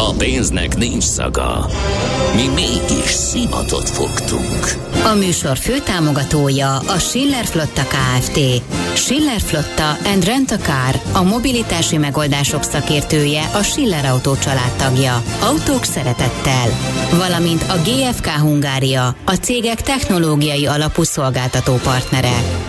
A 0.00 0.12
pénznek 0.12 0.76
nincs 0.76 1.02
szaga. 1.02 1.66
Mi 2.34 2.46
mégis 2.54 3.10
szimatot 3.10 3.90
fogtunk. 3.90 4.74
A 5.04 5.14
műsor 5.14 5.56
főtámogatója 5.56 6.76
a 6.76 6.98
Schiller 6.98 7.44
Flotta 7.44 7.82
KFT. 7.82 8.38
Schiller 8.94 9.40
Flotta 9.40 9.96
and 10.12 10.24
Rent 10.24 10.50
a 10.50 10.56
Car, 10.56 11.00
a 11.12 11.22
mobilitási 11.22 11.96
megoldások 11.96 12.62
szakértője, 12.62 13.50
a 13.54 13.62
Schiller 13.62 14.04
Autó 14.04 14.36
családtagja. 14.36 15.22
Autók 15.40 15.84
szeretettel. 15.84 16.68
Valamint 17.16 17.62
a 17.62 17.76
GFK 17.84 18.26
Hungária, 18.26 19.16
a 19.24 19.34
cégek 19.34 19.82
technológiai 19.82 20.66
alapú 20.66 21.02
szolgáltató 21.02 21.74
partnere. 21.74 22.67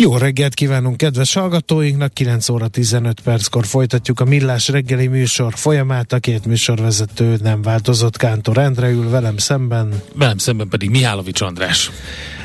Jó 0.00 0.16
reggelt 0.16 0.54
kívánunk 0.54 0.96
kedves 0.96 1.34
hallgatóinknak, 1.34 2.12
9 2.12 2.48
óra 2.48 2.68
15 2.68 3.20
perckor 3.20 3.66
folytatjuk 3.66 4.20
a 4.20 4.24
Millás 4.24 4.68
reggeli 4.68 5.06
műsor 5.06 5.52
folyamát, 5.56 6.12
a 6.12 6.18
két 6.18 6.46
műsorvezető 6.46 7.38
nem 7.42 7.62
változott, 7.62 8.16
Kántor 8.16 8.58
Endre 8.58 8.90
ül 8.90 9.10
velem 9.10 9.36
szemben. 9.36 10.02
Velem 10.14 10.38
szemben 10.38 10.68
pedig 10.68 10.90
Mihálovics 10.90 11.40
András. 11.40 11.90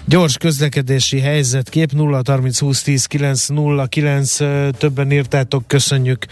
Gyors 0.06 0.38
közlekedési 0.38 1.20
helyzet, 1.20 1.70
kép 1.70 1.92
0 1.92 2.22
30 2.26 2.60
20 2.60 2.82
10 2.82 3.06
9 3.06 3.48
0 3.48 3.86
9, 3.86 4.38
többen 4.78 5.12
írtátok, 5.12 5.68
köszönjük 5.68 6.26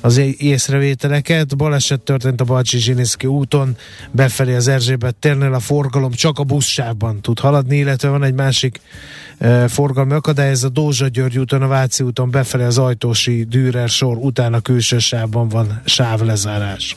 az 0.00 0.16
észrevételeket. 0.38 1.56
Baleset 1.56 2.00
történt 2.00 2.40
a 2.40 2.44
Balcsi 2.44 2.78
Zsiniszki 2.78 3.26
úton, 3.26 3.76
befelé 4.10 4.54
az 4.54 4.68
Erzsébet 4.68 5.14
térnél 5.14 5.54
a 5.54 5.60
forgalom 5.60 6.10
csak 6.10 6.38
a 6.38 6.44
buszsávban 6.44 7.20
tud 7.20 7.38
haladni, 7.38 7.76
illetve 7.76 8.08
van 8.08 8.22
egy 8.22 8.34
másik 8.34 8.80
e, 9.38 9.68
forgalmi 9.68 10.12
akadály, 10.12 10.50
ez 10.50 10.62
a 10.62 10.68
Dózsa 10.68 11.08
György 11.08 11.38
úton, 11.38 11.62
a 11.62 11.66
Váci 11.68 12.04
úton 12.04 12.30
befelé 12.30 12.64
az 12.64 12.78
Ajtósi 12.78 13.44
Dürer 13.44 13.88
sor 13.88 14.16
után 14.16 14.54
a 14.54 14.60
külső 14.60 14.98
sávban 14.98 15.48
van 15.48 15.82
sávlezárás. 15.84 16.96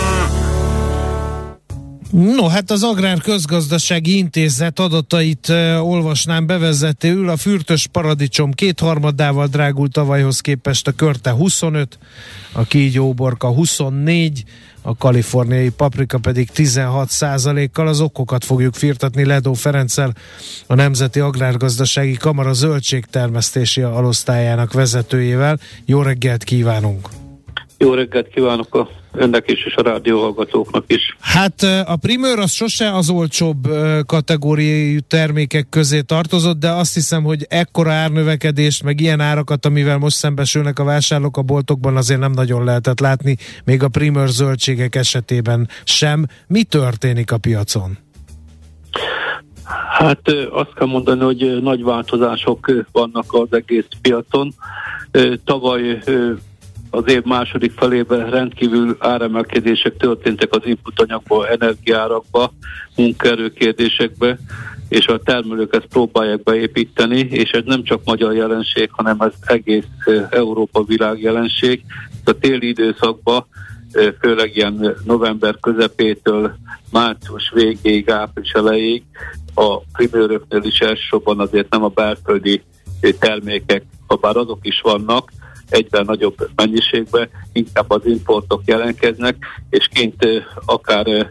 No, 2.11 2.47
hát 2.47 2.71
az 2.71 2.83
Agrár 2.83 3.21
Közgazdasági 3.21 4.17
Intézet 4.17 4.79
adatait 4.79 5.47
uh, 5.49 5.89
olvasnám 5.89 6.45
bevezetőül. 6.45 7.29
A 7.29 7.37
fürtös 7.37 7.87
paradicsom 7.87 8.51
kétharmadával 8.51 9.47
drágult 9.47 9.91
tavalyhoz 9.91 10.39
képest 10.39 10.87
a 10.87 10.91
körte 10.91 11.31
25, 11.31 11.97
a 12.51 12.63
kígyóborka 12.63 13.47
24, 13.47 14.43
a 14.81 14.95
kaliforniai 14.97 15.69
paprika 15.69 16.17
pedig 16.17 16.49
16 16.49 17.09
százalékkal. 17.09 17.87
Az 17.87 17.99
okokat 17.99 18.45
fogjuk 18.45 18.73
firtatni 18.73 19.25
Ledó 19.25 19.53
Ferenccel, 19.53 20.13
a 20.67 20.75
Nemzeti 20.75 21.19
Agrárgazdasági 21.19 22.13
Kamara 22.13 22.53
zöldségtermesztési 22.53 23.81
alosztályának 23.81 24.73
vezetőjével. 24.73 25.59
Jó 25.85 26.01
reggelt 26.01 26.43
kívánunk! 26.43 27.09
Jó 27.81 27.93
reggelt 27.93 28.27
kívánok 28.27 28.75
a 28.75 28.89
önnek 29.13 29.51
is, 29.51 29.65
és 29.65 29.75
a 29.75 29.81
rádióhallgatóknak 29.81 30.83
is. 30.87 31.17
Hát 31.19 31.61
a 31.85 31.95
primőr 31.95 32.39
az 32.39 32.51
sose 32.51 32.95
az 32.95 33.09
olcsóbb 33.09 33.67
kategóriai 34.05 34.99
termékek 35.07 35.69
közé 35.69 36.01
tartozott, 36.01 36.59
de 36.59 36.69
azt 36.69 36.93
hiszem, 36.93 37.23
hogy 37.23 37.45
ekkora 37.49 37.91
árnövekedést, 37.91 38.83
meg 38.83 38.99
ilyen 38.99 39.19
árakat, 39.19 39.65
amivel 39.65 39.97
most 39.97 40.15
szembesülnek 40.15 40.79
a 40.79 40.83
vásárlók 40.83 41.37
a 41.37 41.41
boltokban 41.41 41.97
azért 41.97 42.19
nem 42.19 42.31
nagyon 42.31 42.63
lehetett 42.63 42.99
látni, 42.99 43.37
még 43.65 43.83
a 43.83 43.87
primőr 43.87 44.27
zöldségek 44.27 44.95
esetében 44.95 45.67
sem. 45.83 46.25
Mi 46.47 46.63
történik 46.63 47.31
a 47.31 47.37
piacon? 47.37 47.97
Hát 49.89 50.21
azt 50.51 50.73
kell 50.75 50.87
mondani, 50.87 51.23
hogy 51.23 51.61
nagy 51.61 51.83
változások 51.83 52.71
vannak 52.91 53.25
az 53.27 53.47
egész 53.49 53.85
piacon. 54.01 54.53
Tavaly 55.45 56.03
az 56.93 57.03
év 57.07 57.23
második 57.23 57.71
felében 57.71 58.29
rendkívül 58.29 58.95
áremelkedések 58.99 59.97
történtek 59.97 60.55
az 60.55 60.61
inputanyagba, 60.63 61.47
energiárakba, 61.47 62.53
munkaerőkérdésekbe, 62.95 64.37
és 64.89 65.07
a 65.07 65.19
termelők 65.19 65.75
ezt 65.75 65.85
próbálják 65.85 66.43
beépíteni, 66.43 67.19
és 67.19 67.51
ez 67.51 67.63
nem 67.65 67.83
csak 67.83 68.01
magyar 68.03 68.33
jelenség, 68.33 68.89
hanem 68.91 69.19
ez 69.19 69.33
egész 69.41 69.85
Európa 70.29 70.83
világ 70.83 71.21
jelenség. 71.21 71.83
A 72.25 72.31
téli 72.31 72.67
időszakban 72.67 73.45
főleg 74.19 74.55
ilyen 74.55 74.95
november 75.05 75.57
közepétől 75.59 76.55
március 76.91 77.51
végéig, 77.53 78.09
április 78.09 78.51
elejéig 78.51 79.03
a 79.53 79.79
primőröknél 79.79 80.63
is 80.63 80.79
elsősorban 80.79 81.39
azért 81.39 81.69
nem 81.69 81.83
a 81.83 81.87
belföldi 81.87 82.61
termékek, 83.19 83.83
ha 84.07 84.15
bár 84.15 84.35
azok 84.35 84.59
is 84.61 84.81
vannak, 84.81 85.31
egyben 85.73 86.05
nagyobb 86.05 86.49
mennyiségben, 86.55 87.29
inkább 87.53 87.89
az 87.89 88.05
importok 88.05 88.61
jelentkeznek, 88.65 89.35
és 89.69 89.89
kint 89.93 90.25
akár 90.65 91.29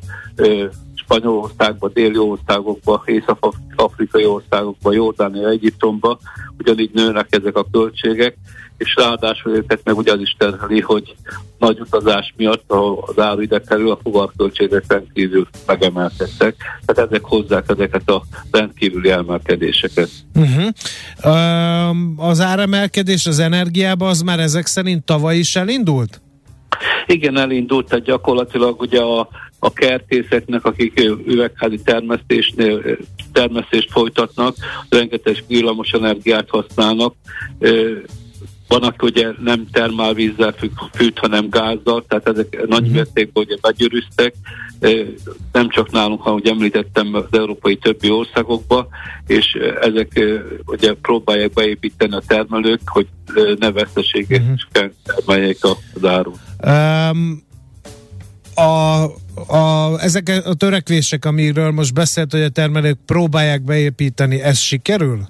Spanyolországba, 0.95 1.89
déli 1.89 2.19
országokba, 2.19 3.03
észak-afrikai 3.07 4.25
országokba, 4.25 4.93
Jordánia, 4.93 5.49
Egyiptomba, 5.49 6.19
ugyanígy 6.59 6.91
nőnek 6.93 7.27
ezek 7.31 7.57
a 7.57 7.67
költségek, 7.71 8.37
és 8.81 8.95
ráadásul 8.97 9.53
őket 9.57 9.81
meg 9.85 9.97
ugye 9.97 10.13
az 10.13 10.21
is 10.21 10.35
terheli, 10.39 10.81
hogy 10.81 11.15
nagy 11.59 11.81
utazás 11.81 12.35
miatt 12.37 12.65
az 12.69 13.19
áru 13.19 13.41
ide 13.41 13.61
kerül, 13.61 13.91
a 13.91 13.99
fuvarköltségek 14.03 14.85
rendkívül 14.89 15.49
megemelkedtek. 15.67 16.55
Tehát 16.85 17.11
ezek 17.11 17.25
hozzák 17.25 17.65
ezeket 17.69 18.09
a 18.11 18.23
rendkívüli 18.51 19.11
emelkedéseket. 19.11 20.09
Uh-huh. 20.35 20.69
Um, 21.25 22.15
az 22.17 22.41
áremelkedés 22.41 23.27
az 23.27 23.39
energiában 23.39 24.09
az 24.09 24.21
már 24.21 24.39
ezek 24.39 24.67
szerint 24.67 25.05
tavaly 25.05 25.37
is 25.37 25.57
elindult? 25.57 26.21
Igen, 27.07 27.37
elindult, 27.37 27.89
tehát 27.89 28.05
gyakorlatilag 28.05 28.81
ugye 28.81 29.01
a, 29.01 29.29
a 29.59 29.73
kertészeknek, 29.73 30.65
akik 30.65 31.01
üvegházi 31.27 31.81
termesztésnél 31.85 32.97
termesztést 33.33 33.91
folytatnak, 33.91 34.55
rengeteg 34.89 35.45
villamos 35.47 35.91
energiát 35.91 36.49
használnak, 36.49 37.15
van, 38.71 38.83
aki 38.83 39.07
ugye 39.07 39.27
nem 39.43 39.67
termálvízzel 39.73 40.55
fűt, 40.93 41.19
hanem 41.19 41.51
gázzal, 41.51 42.05
tehát 42.09 42.29
ezek 42.29 42.67
nagy 42.67 42.83
mhm. 42.83 42.93
mértékben 42.93 43.45
ugye 43.45 43.57
begyűrűztek, 43.61 44.35
nem 45.53 45.69
csak 45.69 45.91
nálunk, 45.91 46.21
hanem 46.21 46.39
ugye 46.39 46.51
említettem 46.51 47.15
az 47.15 47.25
európai 47.31 47.77
többi 47.77 48.11
országokba, 48.11 48.89
és 49.27 49.59
ezek 49.81 50.21
ugye 50.67 50.95
próbálják 51.03 51.53
beépíteni 51.53 52.15
a 52.15 52.23
termelők, 52.27 52.81
hogy 52.85 53.07
ne 53.59 53.71
veszteséget 53.73 54.41
uh-huh. 54.41 54.91
termeljék 55.03 55.59
az 55.65 56.05
árut. 56.05 56.39
Um, 56.67 57.43
a, 58.55 59.05
a, 59.57 59.99
ezek 60.01 60.43
a 60.45 60.55
törekvések, 60.55 61.25
amiről 61.25 61.71
most 61.71 61.95
beszélt, 61.95 62.33
hogy 62.33 62.43
a 62.43 62.49
termelők 62.49 62.99
próbálják 63.07 63.63
beépíteni, 63.63 64.41
ez 64.41 64.59
sikerül? 64.59 65.29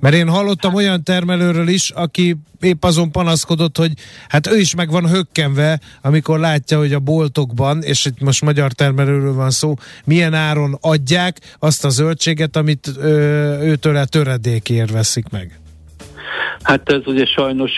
Mert 0.00 0.14
én 0.14 0.28
hallottam 0.28 0.74
olyan 0.74 1.02
termelőről 1.02 1.68
is, 1.68 1.90
aki 1.90 2.36
épp 2.60 2.84
azon 2.84 3.10
panaszkodott, 3.10 3.76
hogy 3.76 3.92
hát 4.28 4.46
ő 4.46 4.58
is 4.58 4.74
meg 4.74 4.90
van 4.90 5.08
hökkenve, 5.08 5.80
amikor 6.02 6.38
látja, 6.38 6.78
hogy 6.78 6.92
a 6.92 6.98
boltokban, 6.98 7.82
és 7.82 8.04
itt 8.04 8.20
most 8.20 8.42
magyar 8.42 8.72
termelőről 8.72 9.34
van 9.34 9.50
szó, 9.50 9.74
milyen 10.04 10.34
áron 10.34 10.78
adják 10.80 11.56
azt 11.58 11.84
a 11.84 11.88
zöldséget, 11.88 12.56
amit 12.56 12.90
ö, 12.96 13.10
őtől 13.60 13.96
a 13.96 14.04
töredékért 14.04 14.90
veszik 14.90 15.28
meg. 15.28 15.58
Hát 16.62 16.88
ez 16.90 17.00
ugye 17.06 17.24
sajnos 17.24 17.76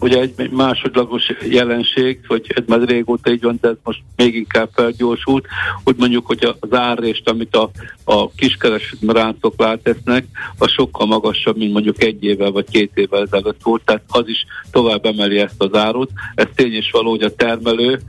ugye 0.00 0.20
egy 0.20 0.50
másodlagos 0.50 1.32
jelenség, 1.48 2.20
hogy 2.26 2.52
ez 2.54 2.62
már 2.66 2.80
régóta 2.80 3.30
így 3.30 3.42
van, 3.42 3.58
de 3.60 3.68
ez 3.68 3.76
most 3.84 4.02
még 4.16 4.34
inkább 4.34 4.68
felgyorsult. 4.74 5.46
Úgy 5.84 5.96
mondjuk, 5.98 6.26
hogy 6.26 6.54
az 6.60 6.72
árrést, 6.72 7.28
amit 7.28 7.56
a, 7.56 7.70
a 8.04 8.30
kiskereskedelmi 8.30 9.20
ráncok 9.20 9.54
látesznek, 9.56 10.24
az 10.58 10.70
sokkal 10.70 11.06
magasabb, 11.06 11.56
mint 11.56 11.72
mondjuk 11.72 12.02
egy 12.02 12.24
évvel 12.24 12.50
vagy 12.50 12.66
két 12.70 12.90
évvel 12.94 13.22
ezelőtt 13.22 13.62
volt, 13.62 13.82
tehát 13.84 14.02
az 14.08 14.28
is 14.28 14.46
tovább 14.70 15.04
emeli 15.04 15.38
ezt 15.38 15.62
az 15.62 15.74
árut. 15.74 16.10
Ez 16.34 16.46
tény 16.54 16.76
is 16.76 16.90
való, 16.90 17.10
hogy 17.10 17.22
a 17.22 17.34
termelő 17.34 18.00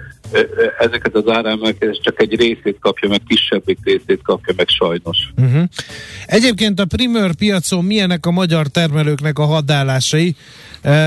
ezeket 0.79 1.15
az 1.15 1.27
áremelkedést 1.27 2.01
csak 2.01 2.21
egy 2.21 2.35
részét 2.35 2.77
kapja 2.79 3.09
meg, 3.09 3.21
kisebbik 3.27 3.77
részét 3.83 4.19
kapja 4.23 4.53
meg 4.57 4.67
sajnos. 4.67 5.17
Uh-huh. 5.37 5.63
Egyébként 6.25 6.79
a 6.79 6.85
primőr 6.85 7.35
piacon 7.35 7.85
milyenek 7.85 8.25
a 8.25 8.31
magyar 8.31 8.67
termelőknek 8.67 9.39
a 9.39 9.45
hadállásai? 9.45 10.35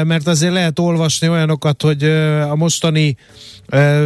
Mert 0.05 0.27
azért 0.27 0.53
lehet 0.53 0.79
olvasni 0.79 1.29
olyanokat, 1.29 1.83
hogy 1.83 2.05
a 2.51 2.55
mostani 2.55 3.17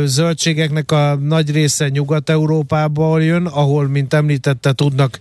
zöldségeknek 0.04 0.90
a 0.90 1.14
nagy 1.14 1.50
része 1.50 1.88
Nyugat-Európából 1.88 3.22
jön, 3.22 3.46
ahol, 3.46 3.88
mint 3.88 4.14
említette, 4.14 4.72
tudnak 4.72 5.18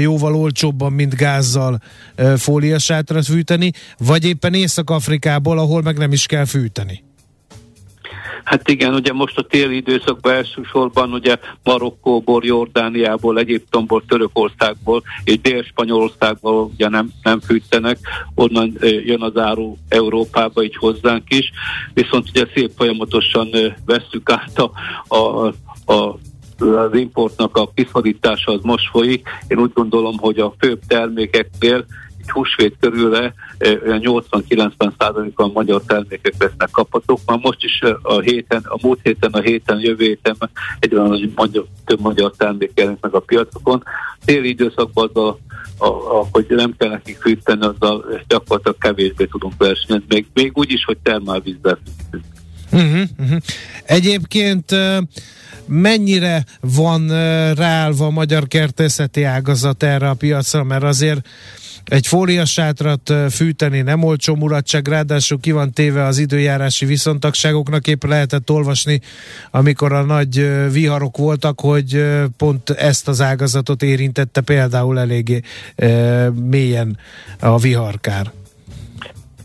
jóval 0.00 0.34
olcsóbban, 0.34 0.92
mint 0.92 1.14
gázzal 1.14 1.80
fóliasátrat 2.36 3.26
fűteni, 3.26 3.72
vagy 3.98 4.24
éppen 4.24 4.54
Észak-Afrikából, 4.54 5.58
ahol 5.58 5.82
meg 5.82 5.98
nem 5.98 6.12
is 6.12 6.26
kell 6.26 6.44
fűteni. 6.44 7.06
Hát 8.44 8.68
igen, 8.68 8.94
ugye 8.94 9.12
most 9.12 9.38
a 9.38 9.42
téli 9.42 9.76
időszakban 9.76 10.32
elsősorban 10.32 11.12
ugye 11.12 11.36
Marokkóból, 11.62 12.44
Jordániából, 12.44 13.38
Egyiptomból, 13.38 14.02
Törökországból 14.08 15.02
és 15.24 15.40
Dél-Spanyolországból 15.40 16.70
ugye 16.74 16.88
nem, 16.88 17.10
nem 17.22 17.40
fűtenek, 17.40 17.98
onnan 18.34 18.72
jön 18.80 19.22
az 19.22 19.36
áru 19.36 19.76
Európába, 19.88 20.62
így 20.62 20.76
hozzánk 20.76 21.22
is, 21.28 21.50
viszont 21.94 22.28
ugye 22.28 22.46
szép 22.54 22.70
folyamatosan 22.76 23.48
veszük 23.86 24.30
át 24.30 24.58
a, 24.58 24.70
a, 25.16 25.46
a 25.92 26.18
az 26.58 26.94
importnak 26.94 27.56
a 27.56 27.70
kiszorítása 27.74 28.52
az 28.52 28.60
most 28.62 28.88
folyik. 28.90 29.28
Én 29.48 29.58
úgy 29.58 29.72
gondolom, 29.74 30.18
hogy 30.18 30.38
a 30.38 30.54
főbb 30.58 30.80
termékeknél 30.86 31.84
húsvét 32.30 32.76
körülre 32.80 33.34
olyan 33.84 34.00
80-90 34.30 34.92
százalékban 34.98 35.50
magyar 35.54 35.82
termékek 35.86 36.34
lesznek 36.38 36.70
kaphatók. 36.70 37.20
Már 37.26 37.38
most 37.42 37.64
is 37.64 37.80
a 38.02 38.20
héten, 38.20 38.62
a 38.64 38.78
múlt 38.82 39.00
héten, 39.02 39.30
a 39.30 39.40
héten, 39.40 39.80
jövő 39.80 40.04
héten 40.04 40.36
egy 40.78 40.94
olyan 40.94 41.32
magyar, 41.34 41.64
több 41.84 42.00
magyar 42.00 42.32
termék 42.36 42.72
jelent 42.74 43.00
meg 43.00 43.14
a 43.14 43.20
piacokon. 43.20 43.82
Téli 44.24 44.48
időszakban 44.48 45.10
a, 45.12 45.28
a, 45.78 45.86
a, 45.86 46.26
hogy 46.30 46.46
nem 46.48 46.74
kell 46.78 46.88
nekik 46.88 47.20
fűteni, 47.20 47.66
azzal 47.66 48.20
gyakorlatilag 48.28 48.78
kevésbé 48.78 49.24
tudunk 49.24 49.54
versenyezni, 49.58 50.06
még, 50.08 50.26
még 50.34 50.50
úgy 50.54 50.72
is, 50.72 50.84
hogy 50.84 50.98
termálvízzel 51.02 51.78
Uh-huh, 52.72 53.02
uh-huh. 53.18 53.38
Egyébként 53.84 54.74
mennyire 55.66 56.44
van 56.60 57.08
ráállva 57.54 58.06
a 58.06 58.10
magyar 58.10 58.46
kertészeti 58.46 59.22
ágazat 59.22 59.82
erre 59.82 60.08
a 60.08 60.14
piacra, 60.14 60.64
mert 60.64 60.82
azért 60.82 61.28
egy 61.88 62.06
fóliasátrat 62.06 63.12
fűteni 63.30 63.80
nem 63.80 64.02
olcsó 64.02 64.34
mulatság, 64.34 64.88
ráadásul 64.88 65.40
ki 65.40 65.50
van 65.50 65.72
téve 65.72 66.04
az 66.04 66.18
időjárási 66.18 66.86
viszontagságoknak, 66.86 67.86
épp 67.86 68.04
lehetett 68.04 68.50
olvasni, 68.50 69.00
amikor 69.50 69.92
a 69.92 70.02
nagy 70.02 70.50
viharok 70.72 71.16
voltak, 71.16 71.60
hogy 71.60 72.04
pont 72.36 72.70
ezt 72.70 73.08
az 73.08 73.20
ágazatot 73.20 73.82
érintette 73.82 74.40
például 74.40 74.98
eléggé 74.98 75.40
mélyen 76.34 76.98
a 77.40 77.58
viharkár. 77.58 78.32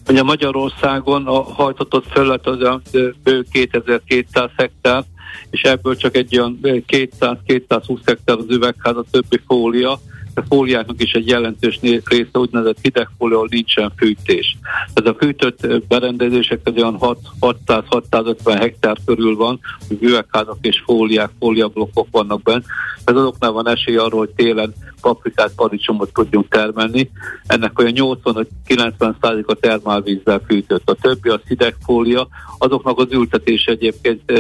Ugye 0.08 0.24
Magyarországon 0.24 1.28
a 1.28 1.42
hajtatott 1.42 2.06
felület 2.12 2.48
az 2.48 2.80
bő 3.24 3.46
2200 3.52 4.50
hektár, 4.58 5.04
és 5.50 5.62
ebből 5.62 5.96
csak 5.96 6.16
egy 6.16 6.40
olyan 6.40 6.60
200-220 6.62 8.00
hektár 8.06 8.38
az 8.38 8.46
üvegház, 8.50 8.96
a 8.96 9.06
többi 9.12 9.40
fólia, 9.48 10.00
a 10.36 10.42
fóliáknak 10.50 11.02
is 11.02 11.12
egy 11.12 11.28
jelentős 11.28 11.80
része 11.82 12.30
úgynevezett 12.34 12.78
hidegfólia, 12.82 13.36
ahol 13.36 13.48
nincsen 13.52 13.92
fűtés. 13.98 14.58
Tehát 14.94 15.16
a 15.16 15.24
fűtött 15.26 15.88
berendezések 15.88 16.60
az 16.64 16.74
olyan 16.76 16.98
600-650 17.40 18.36
hektár 18.46 18.98
körül 19.06 19.36
van, 19.36 19.60
hogy 19.88 19.98
üvegházak 20.02 20.58
és 20.62 20.82
fóliák, 20.86 21.30
fóliablokkok 21.40 22.08
vannak 22.12 22.42
benne. 22.42 22.64
Ez 23.06 23.16
azoknál 23.16 23.52
van 23.52 23.68
esély 23.68 23.96
arról, 23.96 24.20
hogy 24.20 24.30
télen 24.36 24.74
paprikát, 25.02 25.52
paradicsomot 25.56 26.14
tudjunk 26.14 26.48
termelni. 26.48 27.12
Ennek 27.46 27.80
olyan 27.80 27.94
80-90% 27.96 29.46
a 29.46 29.54
termálvízzel 29.54 30.42
fűtött. 30.48 30.90
A 30.90 30.96
többi 31.02 31.30
az 31.30 31.40
hidegfólia, 31.48 32.28
azoknak 32.58 33.00
az 33.00 33.08
ültetés 33.12 33.66
egyébként 33.66 34.32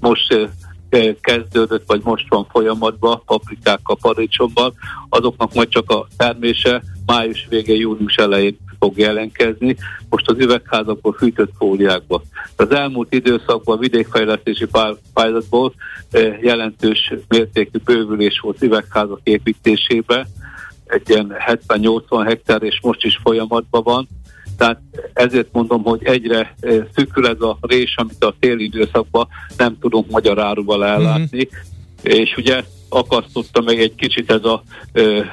most 0.00 0.48
kezdődött, 1.20 1.82
vagy 1.86 2.00
most 2.04 2.28
van 2.28 2.46
folyamatban, 2.50 3.22
paprikákkal, 3.26 3.96
paradicsommal, 4.00 4.74
azoknak 5.08 5.54
majd 5.54 5.68
csak 5.68 5.90
a 5.90 6.06
termése 6.16 6.82
május 7.06 7.46
vége, 7.48 7.74
június 7.74 8.16
elején 8.16 8.58
fog 8.78 8.98
jelenkezni, 8.98 9.76
most 10.10 10.28
az 10.28 10.38
üvegházakból 10.38 11.12
fűtött 11.12 11.52
fóliákba. 11.58 12.22
Az 12.56 12.70
elmúlt 12.70 13.14
időszakban 13.14 13.76
a 13.76 13.80
vidékfejlesztési 13.80 14.66
pályázatból 15.14 15.74
jelentős 16.40 17.12
mértékű 17.28 17.78
bővülés 17.84 18.40
volt 18.40 18.62
üvegházak 18.62 19.20
építésébe, 19.22 20.26
egy 20.88 21.08
ilyen 21.08 21.34
70-80 21.46 22.24
hektár, 22.26 22.62
és 22.62 22.78
most 22.82 23.04
is 23.04 23.20
folyamatban 23.22 23.82
van. 23.82 24.08
Tehát 24.58 24.80
ezért 25.12 25.52
mondom, 25.52 25.82
hogy 25.82 26.00
egyre 26.04 26.54
eh, 26.60 26.84
szűkül 26.94 27.26
ez 27.26 27.40
a 27.40 27.58
rés, 27.60 27.94
amit 27.96 28.24
a 28.24 28.34
téli 28.40 28.64
időszakban 28.64 29.28
nem 29.56 29.78
tudunk 29.80 30.10
magyar 30.10 30.38
áruval 30.38 30.84
ellátni, 30.84 31.48
mm-hmm. 31.48 32.18
és 32.18 32.36
ugye 32.36 32.64
akasztotta 32.88 33.60
meg 33.60 33.80
egy 33.80 33.94
kicsit 33.94 34.30
ez 34.30 34.44
a 34.44 34.62
ö, 34.92 35.16
eh, 35.16 35.26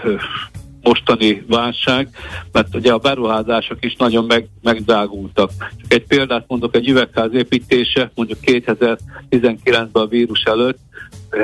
mostani 0.85 1.43
válság, 1.47 2.09
mert 2.51 2.75
ugye 2.75 2.93
a 2.93 2.97
beruházások 2.97 3.85
is 3.85 3.95
nagyon 3.95 4.25
meg, 4.25 4.47
megdágultak. 4.61 5.51
Csak 5.59 5.93
egy 5.93 6.05
példát 6.05 6.45
mondok, 6.47 6.75
egy 6.75 6.89
üvegház 6.89 7.33
építése 7.33 8.11
mondjuk 8.15 8.39
2019-ben 8.41 10.03
a 10.03 10.07
vírus 10.07 10.43
előtt 10.43 10.79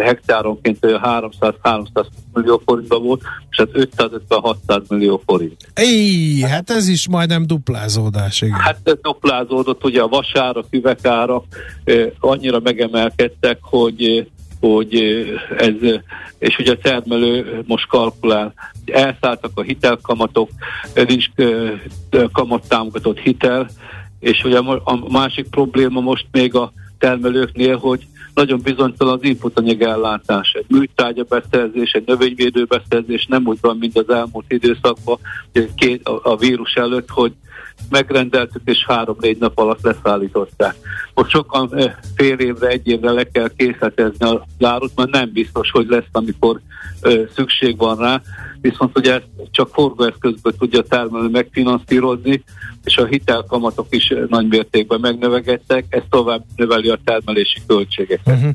hektáronként 0.04 0.78
300-300 0.82 2.06
millió 2.34 2.62
forintba 2.66 3.00
volt, 3.00 3.22
és 3.50 3.58
hát 3.58 3.70
550-600 3.74 4.88
millió 4.88 5.22
forint. 5.26 5.72
Éj, 5.76 6.40
hát 6.42 6.70
ez 6.70 6.88
is 6.88 7.08
majdnem 7.08 7.48
duplázódás, 7.48 8.42
igen. 8.42 8.60
Hát 8.60 8.80
ez 8.84 8.98
duplázódott, 9.02 9.84
ugye 9.84 10.02
a 10.02 10.08
vasárak, 10.08 10.66
üvegárak 10.70 11.46
annyira 12.20 12.60
megemelkedtek, 12.60 13.58
hogy 13.62 14.30
hogy 14.60 14.96
ez, 15.58 15.74
és 16.40 16.58
ugye 16.58 16.72
a 16.72 16.78
termelő 16.78 17.64
most 17.68 17.88
kalkulál, 17.88 18.54
elszálltak 18.86 19.52
a 19.54 19.62
hitelkamatok, 19.62 20.50
nincs 20.94 21.26
kamattámogatott 22.32 23.20
hitel, 23.20 23.70
és 24.20 24.44
ugye 24.44 24.58
a 24.84 25.10
másik 25.10 25.50
probléma 25.50 26.00
most 26.00 26.26
még 26.32 26.56
a 26.56 26.74
termelőknél, 27.00 27.78
hogy 27.78 28.08
nagyon 28.34 28.60
bizonytalan 28.64 29.14
az 29.14 29.24
inputanyag 29.24 29.82
ellátás. 29.82 30.52
Egy 30.54 30.66
műtrágya 30.68 31.24
beszerzés, 31.24 31.92
egy 31.92 32.04
növényvédő 32.06 32.66
beszerzés 32.66 33.26
nem 33.26 33.48
úgy 33.48 33.58
van, 33.62 33.78
mint 33.78 33.98
az 33.98 34.10
elmúlt 34.10 34.46
időszakban, 34.48 35.18
két, 35.76 36.08
a, 36.08 36.20
a 36.24 36.38
vírus 36.38 36.74
előtt, 36.74 37.10
hogy 37.10 37.34
megrendeltük, 37.90 38.62
és 38.66 38.86
három-négy 38.88 39.38
nap 39.38 39.58
alatt 39.58 39.82
leszállították. 39.82 40.76
Most 41.14 41.30
sokan 41.30 41.70
eh, 41.76 41.96
fél 42.16 42.38
évre, 42.38 42.68
egy 42.68 42.88
évre 42.88 43.12
le 43.12 43.24
kell 43.24 43.50
készletezni 43.58 44.26
a 44.26 44.46
zárut, 44.60 44.92
mert 44.96 45.10
nem 45.10 45.32
biztos, 45.34 45.72
hogy 45.72 45.88
lesz, 45.90 46.04
amikor 46.12 46.60
ö, 47.02 47.10
eh, 47.10 47.28
szükség 47.36 47.78
van 47.78 47.98
rá, 47.98 48.22
viszont 48.62 48.98
ugye 48.98 49.14
ezt 49.14 49.28
csak 49.52 49.70
forgóeszközből 49.74 50.56
tudja 50.58 50.82
termelő 50.82 51.28
megfinanszírozni, 51.28 52.44
és 52.84 52.98
a 52.98 53.06
hitelkamatok 53.06 53.88
is 53.90 54.14
nagy 54.28 54.48
mértékben 54.48 55.00
megnövegettek, 55.00 55.86
ez 55.90 56.02
tovább 56.10 56.44
növeli 56.56 56.90
a 56.90 57.00
termelési 57.06 57.62
költségeket. 57.68 58.28
Uh-huh. 58.28 58.52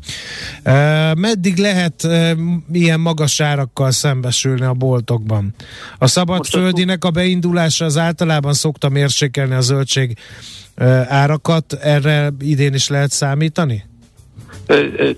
Uh, 0.64 1.14
meddig 1.14 1.56
lehet 1.56 2.02
uh, 2.04 2.30
ilyen 2.72 3.00
magas 3.00 3.40
árakkal 3.40 3.90
szembesülni 3.90 4.64
a 4.64 4.74
boltokban? 4.74 5.54
A 5.98 6.06
szabadföldinek 6.06 7.04
a 7.04 7.10
beindulása 7.10 7.84
az 7.84 7.96
általában 7.96 8.52
szokta 8.52 8.88
mérsékelni 8.88 9.54
a 9.54 9.60
zöldség 9.60 10.18
uh, 10.76 11.12
árakat, 11.12 11.72
erre 11.72 12.32
idén 12.38 12.74
is 12.74 12.88
lehet 12.88 13.10
számítani? 13.10 13.84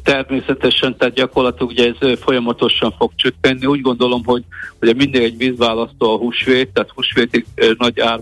Természetesen, 0.02 0.97
tehát 0.97 1.14
gyakorlatilag 1.14 1.71
ugye 1.71 1.93
ez 2.00 2.19
folyamatosan 2.21 2.95
fog 2.99 3.12
csökkenni. 3.17 3.67
Úgy 3.67 3.81
gondolom, 3.81 4.25
hogy 4.25 4.43
ugye 4.81 4.93
mindig 4.93 5.23
egy 5.23 5.37
vízválasztó 5.37 6.12
a 6.12 6.17
húsvét, 6.17 6.69
tehát 6.69 6.90
húsvétig 6.95 7.47
nagy 7.78 8.00
ár 8.00 8.21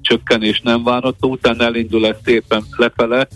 csökkenés 0.00 0.60
nem 0.60 0.82
várható, 0.84 1.30
utána 1.30 1.64
elindul 1.64 2.06
ez 2.06 2.16
szépen 2.24 2.62
lefele, 2.76 3.28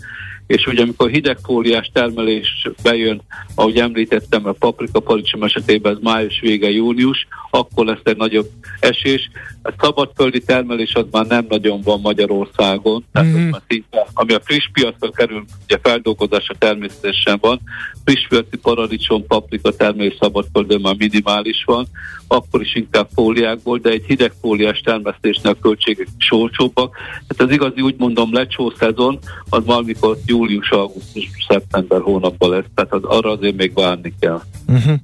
és 0.47 0.65
ugye 0.65 0.81
amikor 0.81 1.09
hidegfóliás 1.09 1.89
termelés 1.93 2.67
bejön, 2.83 3.21
ahogy 3.55 3.77
említettem, 3.77 4.45
a 4.45 4.51
paprika 4.51 4.99
paradicsom 4.99 5.43
esetében 5.43 5.91
ez 5.91 6.01
május 6.01 6.39
vége, 6.39 6.69
június, 6.69 7.27
akkor 7.51 7.85
lesz 7.85 7.99
egy 8.03 8.17
nagyobb 8.17 8.49
esés. 8.79 9.29
A 9.69 9.73
szabadföldi 9.81 10.41
termelés 10.41 10.93
az 10.93 11.05
már 11.11 11.25
nem 11.25 11.45
nagyon 11.49 11.81
van 11.81 11.99
Magyarországon, 11.99 13.05
tehát 13.11 13.27
Mhm. 13.27 13.37
mm-hmm. 13.39 13.51
szinte, 13.67 14.07
ami 14.13 14.33
a 14.33 14.39
friss 14.43 14.69
piacra 14.73 15.09
kerül, 15.09 15.45
ugye 15.63 15.77
feldolgozása 15.81 16.53
természetesen 16.57 17.37
van, 17.41 17.59
friss 18.05 18.27
piaci 18.27 18.57
paradicsom, 18.57 19.27
paprika 19.27 19.71
termelés 19.71 20.15
szabadföldön 20.19 20.81
már 20.81 20.95
minimális 20.97 21.63
van, 21.65 21.87
akkor 22.27 22.61
is 22.61 22.75
inkább 22.75 23.07
fóliákból, 23.13 23.77
de 23.77 23.89
egy 23.89 24.03
hideg 24.07 24.33
fóliás 24.41 24.79
termesztésnek 24.79 25.55
a 25.55 25.59
költségek 25.61 26.07
is 26.19 26.31
olcsóbbak. 26.31 26.95
Tehát 27.27 27.51
az 27.51 27.51
igazi 27.51 27.81
úgy 27.81 27.95
mondom 27.97 28.33
lecsó 28.33 28.73
szezon, 28.79 29.19
az 29.49 29.65
valamikor 29.65 30.17
július, 30.25 30.69
augusztus, 30.69 31.29
szeptember 31.47 32.01
hónapban 32.01 32.49
lesz, 32.49 32.65
tehát 32.75 32.93
az, 32.93 33.03
arra 33.03 33.31
azért 33.31 33.55
még 33.55 33.73
várni 33.73 34.13
kell. 34.19 34.41
Uh-huh. 34.67 34.95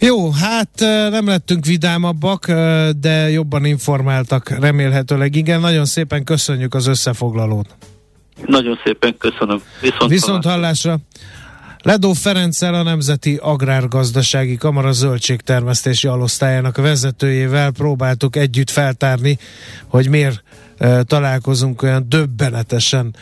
Jó, 0.00 0.30
hát 0.30 0.70
nem 1.10 1.26
lettünk 1.26 1.64
vidámabbak, 1.64 2.46
de 3.00 3.30
jobban 3.30 3.64
informáltak 3.64 4.48
remélhetőleg. 4.48 5.34
Igen, 5.34 5.60
nagyon 5.60 5.84
szépen 5.84 6.24
köszönjük 6.24 6.74
az 6.74 6.86
összefoglalót. 6.86 7.76
Nagyon 8.46 8.78
szépen 8.84 9.16
köszönöm. 9.18 9.62
Viszont, 9.80 10.10
Viszont 10.10 10.44
hallásra. 10.44 10.98
Ledó 11.82 12.12
Ferenccel 12.12 12.74
a 12.74 12.82
Nemzeti 12.82 13.38
Agrárgazdasági 13.42 14.56
Kamara 14.56 14.92
zöldségtermesztési 14.92 16.06
alosztályának 16.06 16.76
vezetőjével 16.76 17.70
próbáltuk 17.70 18.36
együtt 18.36 18.70
feltárni, 18.70 19.38
hogy 19.86 20.08
miért 20.08 20.42
találkozunk 21.04 21.82
olyan 21.82 22.04
döbbenetesen 22.08 23.14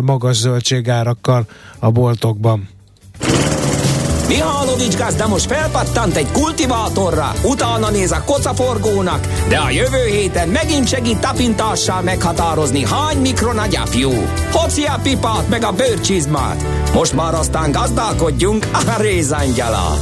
magas 0.00 0.36
zöldségárakkal 0.36 1.46
a 1.78 1.90
boltokban. 1.90 2.68
Mihálovics 4.28 4.96
gazda 4.96 5.28
most 5.28 5.46
felpattant 5.46 6.16
egy 6.16 6.30
kultivátorra, 6.32 7.32
utána 7.44 7.90
néz 7.90 8.12
a 8.12 8.22
kocaforgónak, 8.24 9.26
de 9.48 9.56
a 9.56 9.70
jövő 9.70 10.04
héten 10.10 10.48
megint 10.48 10.88
segít 10.88 11.18
tapintással 11.18 12.02
meghatározni, 12.02 12.84
hány 12.84 13.16
mikron 13.16 13.58
a. 13.58 14.28
Hoci 14.52 14.82
a 14.82 14.98
pipát 15.02 15.48
meg 15.48 15.62
a 15.62 15.72
bőrcsizmát. 15.72 16.64
Most 16.94 17.12
már 17.12 17.34
aztán 17.34 17.72
gazdálkodjunk 17.72 18.66
a 18.72 19.00
rézangyala. 19.00 19.96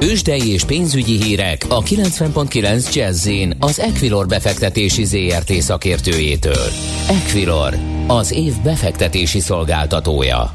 Ősdei 0.00 0.52
és 0.52 0.64
pénzügyi 0.64 1.22
hírek 1.22 1.64
a 1.68 1.82
90.9 1.82 2.92
jazz 2.94 3.28
az 3.58 3.80
Equilor 3.80 4.26
befektetési 4.26 5.04
ZRT 5.04 5.52
szakértőjétől. 5.52 6.70
Equilor, 7.08 7.78
az 8.06 8.32
év 8.32 8.52
befektetési 8.62 9.40
szolgáltatója. 9.40 10.50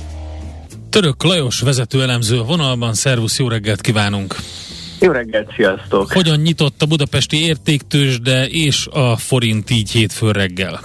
Török 0.90 1.24
Lajos 1.24 1.60
vezető 1.60 2.02
elemző 2.02 2.40
a 2.40 2.44
vonalban, 2.44 2.94
szervusz, 2.94 3.40
jó 3.40 3.48
reggelt 3.48 3.82
kívánunk! 3.82 4.36
Jó 5.00 5.12
reggelt, 5.12 5.54
sziasztok! 5.56 6.12
Hogyan 6.12 6.40
nyitott 6.40 6.82
a 6.82 6.86
budapesti 6.86 7.44
értéktősde 7.44 8.48
és 8.48 8.88
a 8.92 9.18
forint 9.18 9.70
így 9.70 9.92
hétfő 9.92 10.32
reggel? 10.32 10.80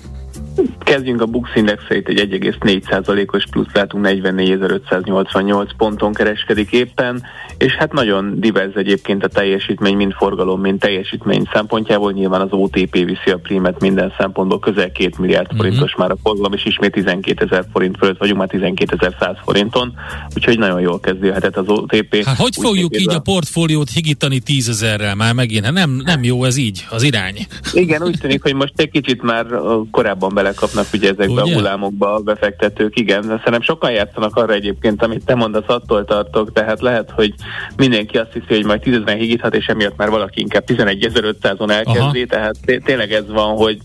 Kezdjünk 0.79 1.21
a 1.21 1.27
Bux 1.27 1.51
Indexeit, 1.55 2.09
egy 2.09 2.39
1,4%-os 2.41 3.45
plusz 3.51 3.73
látunk, 3.73 4.07
44.588 4.09 5.69
ponton 5.77 6.13
kereskedik 6.13 6.73
éppen, 6.73 7.23
és 7.59 7.73
hát 7.73 7.93
nagyon 7.93 8.41
divers 8.41 8.75
egyébként 8.75 9.25
a 9.25 9.29
teljesítmény, 9.29 9.97
mind 9.97 10.13
forgalom, 10.13 10.61
mind 10.61 10.81
teljesítmény 10.81 11.49
szempontjából. 11.53 12.13
Nyilván 12.13 12.41
az 12.41 12.49
OTP 12.51 12.93
viszi 12.93 13.31
a 13.31 13.39
prímet 13.39 13.81
minden 13.81 14.13
szempontból, 14.19 14.59
közel 14.59 14.93
2 14.93 15.11
milliárd 15.19 15.47
Mhm. 15.49 15.57
forintos 15.57 15.91
mm-hmm. 15.91 16.01
már 16.01 16.11
a 16.11 16.17
forgalom, 16.23 16.53
és 16.53 16.65
ismét 16.65 16.93
12 16.93 17.45
ezer 17.45 17.65
forint 17.73 17.97
fölött 17.99 18.19
vagyunk, 18.19 18.39
már 18.39 18.49
12.100 18.53 19.37
forinton, 19.45 19.95
úgyhogy 20.35 20.59
nagyon 20.59 20.81
jól 20.81 21.01
kezdi 21.01 21.29
a 21.29 21.33
hetet 21.33 21.57
az 21.57 21.69
OTP. 21.69 22.25
Hát 22.25 22.37
hogy 22.37 22.53
Úgy 22.57 22.65
fogjuk 22.65 23.01
így 23.01 23.15
a 23.15 23.19
portfóliót 23.19 23.91
higítani 23.91 24.41
tízezerrel 24.41 25.15
már 25.15 25.35
megint? 25.35 25.65
Hát 25.65 25.73
nem, 25.73 26.03
nem 26.05 26.23
jó 26.23 26.45
ez 26.45 26.57
így, 26.57 26.87
az 26.91 27.03
irány. 27.03 27.47
Igen, 27.73 28.03
úgy 28.03 28.19
tűnik, 28.21 28.43
hogy 28.43 28.55
most 28.55 28.73
egy 28.77 28.91
kicsit 28.91 29.23
már 29.23 29.47
korábban 29.91 30.35
belekapnak 30.45 30.87
ugye 30.93 31.11
ezekbe 31.11 31.43
Ugye? 31.43 31.53
a 31.53 31.57
hullámokba 31.57 32.15
a 32.15 32.19
befektetők. 32.19 32.99
Igen, 32.99 33.21
de 33.21 33.37
szerintem 33.37 33.63
sokan 33.63 33.91
játszanak 33.91 34.37
arra 34.37 34.53
egyébként, 34.53 35.03
amit 35.03 35.25
te 35.25 35.35
mondasz, 35.35 35.65
attól 35.67 36.05
tartok, 36.05 36.53
tehát 36.53 36.81
lehet, 36.81 37.11
hogy 37.11 37.35
mindenki 37.77 38.19
azt 38.19 38.33
hiszi, 38.33 38.47
hogy 38.49 38.65
majd 38.65 38.81
10 38.81 38.95
ezeren 38.95 39.19
higíthat, 39.19 39.55
és 39.55 39.67
emiatt 39.67 39.97
már 39.97 40.11
valaki 40.11 40.41
inkább 40.41 40.65
11.500-on 40.67 41.71
elkezdi, 41.71 42.19
Aha. 42.19 42.27
tehát 42.29 42.57
té- 42.65 42.85
tényleg 42.85 43.13
ez 43.13 43.29
van, 43.29 43.57
hogy, 43.57 43.79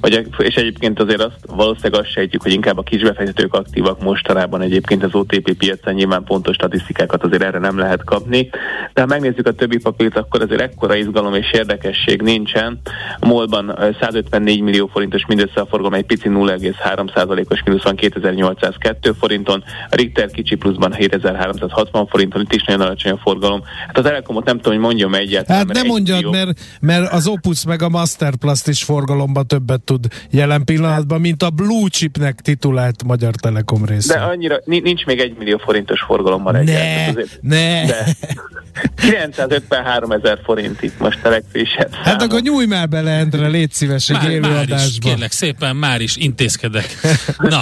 hogy 0.00 0.26
és 0.38 0.54
egyébként 0.54 1.00
azért 1.00 1.22
azt 1.22 1.38
valószínűleg 1.46 2.00
azt 2.00 2.10
sejtjük, 2.10 2.42
hogy 2.42 2.52
inkább 2.52 2.78
a 2.78 2.82
kisbefektetők 2.82 3.54
aktívak 3.54 4.02
mostanában 4.02 4.60
egyébként 4.60 5.02
az 5.04 5.14
OTP 5.14 5.52
piacán 5.52 5.94
nyilván 5.94 6.24
pontos 6.24 6.54
statisztikákat 6.54 7.24
azért 7.24 7.42
erre 7.42 7.58
nem 7.58 7.78
lehet 7.78 8.04
kapni, 8.04 8.48
de 8.94 9.00
ha 9.00 9.06
megnézzük 9.06 9.46
a 9.46 9.52
többi 9.52 9.78
papírt, 9.78 10.16
akkor 10.16 10.42
azért 10.42 10.60
ekkora 10.60 10.94
izgalom 10.94 11.34
és 11.34 11.52
érdekesség 11.52 12.22
nincsen. 12.22 12.80
A 13.20 13.26
MOL-ban 13.26 13.74
ö, 13.78 13.90
154 14.00 14.60
millió 14.60 14.86
forintos 14.86 15.26
mindössze 15.26 15.60
a 15.60 15.66
forgalom, 15.66 15.94
egy 15.94 16.05
pici 16.06 16.28
0,3%-os 16.28 17.62
mínusz 17.64 17.82
van 17.82 17.96
2802 17.96 19.14
forinton, 19.18 19.62
a 19.90 19.94
Richter 19.96 20.30
kicsi 20.30 20.54
pluszban 20.54 20.92
7360 20.92 22.06
forinton, 22.06 22.40
itt 22.42 22.52
is 22.52 22.64
nagyon 22.64 22.80
alacsony 22.86 23.12
a 23.12 23.16
forgalom. 23.22 23.62
Hát 23.86 23.98
az 23.98 24.04
Telekomot 24.04 24.44
nem 24.44 24.56
tudom, 24.56 24.72
hogy 24.72 24.82
mondjam 24.82 25.14
egyáltalán. 25.14 25.66
Hát 25.66 25.76
nem 25.76 25.86
mondjad, 25.86 26.16
millió- 26.16 26.30
mert, 26.30 26.60
mert 26.80 27.12
az 27.12 27.26
Opus 27.26 27.64
meg 27.64 27.82
a 27.82 27.88
Masterplast 27.88 28.68
is 28.68 28.82
forgalomban 28.82 29.46
többet 29.46 29.80
tud 29.80 30.06
jelen 30.30 30.64
pillanatban, 30.64 31.20
mint 31.20 31.42
a 31.42 31.50
Blue 31.50 31.88
Chipnek 31.88 32.40
titulált 32.40 33.04
Magyar 33.04 33.34
Telekom 33.34 33.84
része. 33.84 34.14
De 34.14 34.20
annyira, 34.24 34.56
ni- 34.64 34.80
nincs 34.80 35.04
még 35.04 35.20
egy 35.20 35.34
millió 35.38 35.58
forintos 35.58 36.00
forgalom 36.00 36.42
ma 36.42 36.50
reggel. 36.50 37.12
ne, 37.40 37.56
ne. 37.80 37.86
De 37.86 38.04
953 38.94 40.10
ezer 40.10 40.38
forint 40.44 40.82
itt 40.82 40.98
most 40.98 41.24
a 41.24 41.28
legfrissebb 41.28 41.94
Hát 41.94 42.22
akkor 42.22 42.40
nyújj 42.40 42.66
már 42.66 42.88
bele, 42.88 43.10
Endre, 43.10 43.46
légy 43.46 43.72
szíves 43.72 44.10
egy 44.10 44.16
Már, 44.16 44.30
élő 44.30 44.40
már 44.40 44.68
is, 44.68 44.98
kérlek 44.98 45.32
szépen, 45.32 45.76
már 45.76 46.00
is 46.00 46.16
intézkedek. 46.16 46.96
Na, 47.38 47.60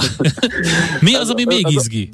mi 1.00 1.14
az, 1.14 1.31
ami 1.31 1.45
még 1.45 1.66
izgi? 1.69 2.11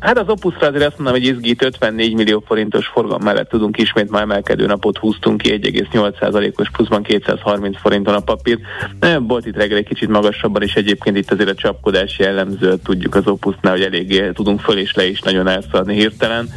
Hát 0.00 0.18
az 0.18 0.28
Opusra 0.28 0.66
azért 0.66 0.84
azt 0.84 0.98
mondom, 0.98 1.14
hogy 1.14 1.24
izgít 1.24 1.62
54 1.62 2.14
millió 2.14 2.42
forintos 2.46 2.86
forgalom 2.86 3.22
mellett 3.22 3.48
tudunk 3.48 3.78
ismét 3.78 4.10
már 4.10 4.22
emelkedő 4.22 4.66
napot 4.66 4.98
húztunk 4.98 5.40
ki, 5.40 5.58
1,8%-os 5.62 6.70
pluszban 6.70 7.02
230 7.02 7.78
forinton 7.78 8.14
a 8.14 8.20
papír. 8.20 8.58
Nem 9.00 9.26
volt 9.26 9.46
itt 9.46 9.56
reggel 9.56 9.76
egy 9.76 9.88
kicsit 9.88 10.08
magasabban 10.08 10.62
is 10.62 10.74
egyébként 10.74 11.16
itt 11.16 11.32
azért 11.32 11.48
a 11.48 11.54
csapkodás 11.54 12.18
jellemző, 12.18 12.76
tudjuk 12.84 13.14
az 13.14 13.26
Opusnál, 13.26 13.72
hogy 13.72 13.82
eléggé 13.82 14.30
tudunk 14.30 14.60
föl 14.60 14.78
és 14.78 14.94
le 14.94 15.08
is 15.08 15.20
nagyon 15.20 15.48
elszaladni 15.48 15.94
hirtelen. 15.94 16.48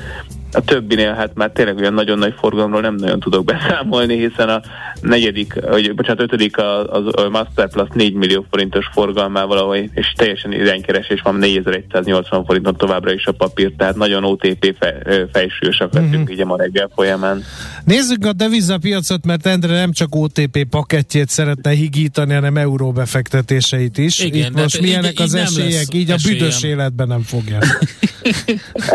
A 0.52 0.62
többinél 0.62 1.14
hát 1.14 1.32
már 1.36 1.50
tényleg 1.52 1.78
olyan 1.78 1.94
nagyon 1.94 2.18
nagy 2.18 2.34
forgalomról 2.40 2.82
nem 2.82 2.96
nagyon 2.96 3.20
tudok 3.20 3.46
beszámolni, 3.46 4.28
hiszen 4.28 4.50
a 4.50 4.62
negyedik, 5.02 5.54
vagy 5.70 5.96
bocsánat, 5.96 6.22
ötödik 6.22 6.58
a, 6.58 6.94
a, 6.96 7.22
a 7.26 7.30
Masterplus 7.30 7.88
4 7.94 8.14
millió 8.14 8.46
forintos 8.50 8.90
forgalmával, 8.94 9.58
ahogy, 9.58 9.90
és 9.94 10.14
teljesen 10.16 10.52
iránykeresés 10.54 11.22
van 11.22 11.36
4180 11.36 12.46
forinton 12.46 12.76
továbbra 12.78 13.14
is 13.14 13.26
a 13.26 13.32
papír, 13.32 13.74
tehát 13.78 13.96
nagyon 13.96 14.24
OTP 14.24 14.76
fe, 14.80 14.96
fejsúlyosak 15.34 15.94
lettünk 15.94 16.12
Mhm. 16.12 16.22
mm-hmm. 16.22 16.32
így 16.32 16.42
a 16.42 16.46
ma 16.46 16.58
reggel 16.58 16.90
folyamán. 16.96 17.44
Nézzük 17.86 18.26
a 18.26 18.34
devizapiacot, 18.34 19.26
mert 19.26 19.46
Endre 19.46 19.74
nem 19.74 19.92
csak 19.92 20.16
OTP 20.16 20.64
pakettjét 20.70 21.30
szeretne 21.30 21.72
higítani, 21.72 22.34
hanem 22.34 22.58
euró 22.58 22.92
befektetéseit 22.92 23.98
is. 23.98 24.20
Igen, 24.20 24.52
Itt 24.52 24.58
most 24.62 24.82
milyenek 24.82 25.12
így- 25.12 25.22
az 25.22 25.34
így 25.36 25.42
esélyek? 25.42 25.94
Így 25.94 26.12
a 26.12 26.16
büdös 26.28 26.64
életben 26.64 27.08
nem 27.08 27.22
fogja. 27.22 27.58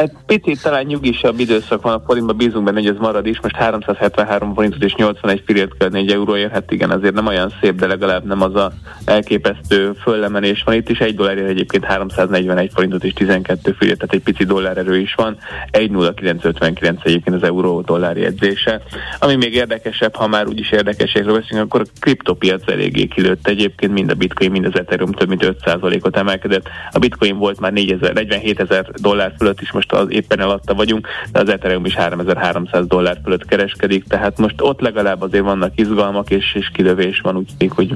Egy 0.02 0.11
picit 0.26 0.62
talán 0.62 0.84
nyugisabb 0.87 1.40
időszak 1.44 1.82
van 1.82 1.92
a 1.92 2.02
forintba, 2.06 2.32
bízunk 2.32 2.64
benne, 2.64 2.78
hogy 2.78 2.88
ez 2.88 2.96
marad 2.98 3.26
is. 3.26 3.40
Most 3.40 3.56
373 3.56 4.54
forintot 4.54 4.82
és 4.82 4.94
81 4.94 5.42
fillért 5.46 5.76
kell 5.78 5.88
4 5.88 6.10
euróért, 6.12 6.52
hát 6.52 6.70
igen, 6.70 6.90
azért 6.90 7.14
nem 7.14 7.26
olyan 7.26 7.52
szép, 7.60 7.74
de 7.74 7.86
legalább 7.86 8.24
nem 8.24 8.42
az 8.42 8.54
a 8.54 8.72
elképesztő 9.04 9.92
föllemenés 10.02 10.62
van. 10.62 10.74
Itt 10.74 10.88
is 10.88 10.98
egy 10.98 11.14
dollárért 11.14 11.48
egyébként 11.48 11.84
341 11.84 12.70
forintot 12.74 13.04
és 13.04 13.12
12 13.12 13.72
fillért, 13.78 13.98
tehát 13.98 14.14
egy 14.14 14.22
pici 14.22 14.44
dollárerő 14.44 14.98
is 14.98 15.14
van. 15.14 15.36
1,0959 15.70 17.04
egyébként 17.04 17.36
az 17.36 17.42
euró 17.42 17.80
dollár 17.80 18.16
jegyzése. 18.16 18.82
Ami 19.18 19.34
még 19.34 19.54
érdekesebb, 19.54 20.14
ha 20.14 20.26
már 20.26 20.46
úgyis 20.46 20.70
érdekeségről 20.70 21.38
beszélünk, 21.38 21.66
akkor 21.66 21.80
a 21.80 21.98
kriptopiac 22.00 22.68
eléggé 22.68 23.06
kilőtt 23.06 23.48
egyébként, 23.48 23.92
mind 23.92 24.10
a 24.10 24.14
bitcoin, 24.14 24.50
mind 24.50 24.64
az 24.64 24.78
ethereum 24.78 25.12
több 25.12 25.28
mint 25.28 25.56
5%-ot 25.64 26.16
emelkedett. 26.16 26.68
A 26.90 26.98
bitcoin 26.98 27.38
volt 27.38 27.60
már 27.60 27.72
4000, 27.72 28.12
47 28.12 28.60
ezer 28.60 28.90
dollár 29.00 29.34
fölött 29.38 29.60
is, 29.60 29.72
most 29.72 29.92
az 29.92 30.06
éppen 30.08 30.38
alatta 30.38 30.74
vagyunk, 30.74 31.08
az 31.36 31.48
ethereum 31.48 31.84
is 31.84 31.94
3300 31.94 32.86
dollár 32.86 33.18
fölött 33.24 33.44
kereskedik, 33.44 34.04
tehát 34.04 34.38
most 34.38 34.60
ott 34.60 34.80
legalább 34.80 35.22
azért 35.22 35.44
vannak 35.44 35.72
izgalmak, 35.74 36.30
és, 36.30 36.54
és 36.54 36.70
kilövés 36.72 37.20
van, 37.20 37.36
úgy 37.36 37.70
hogy 37.74 37.94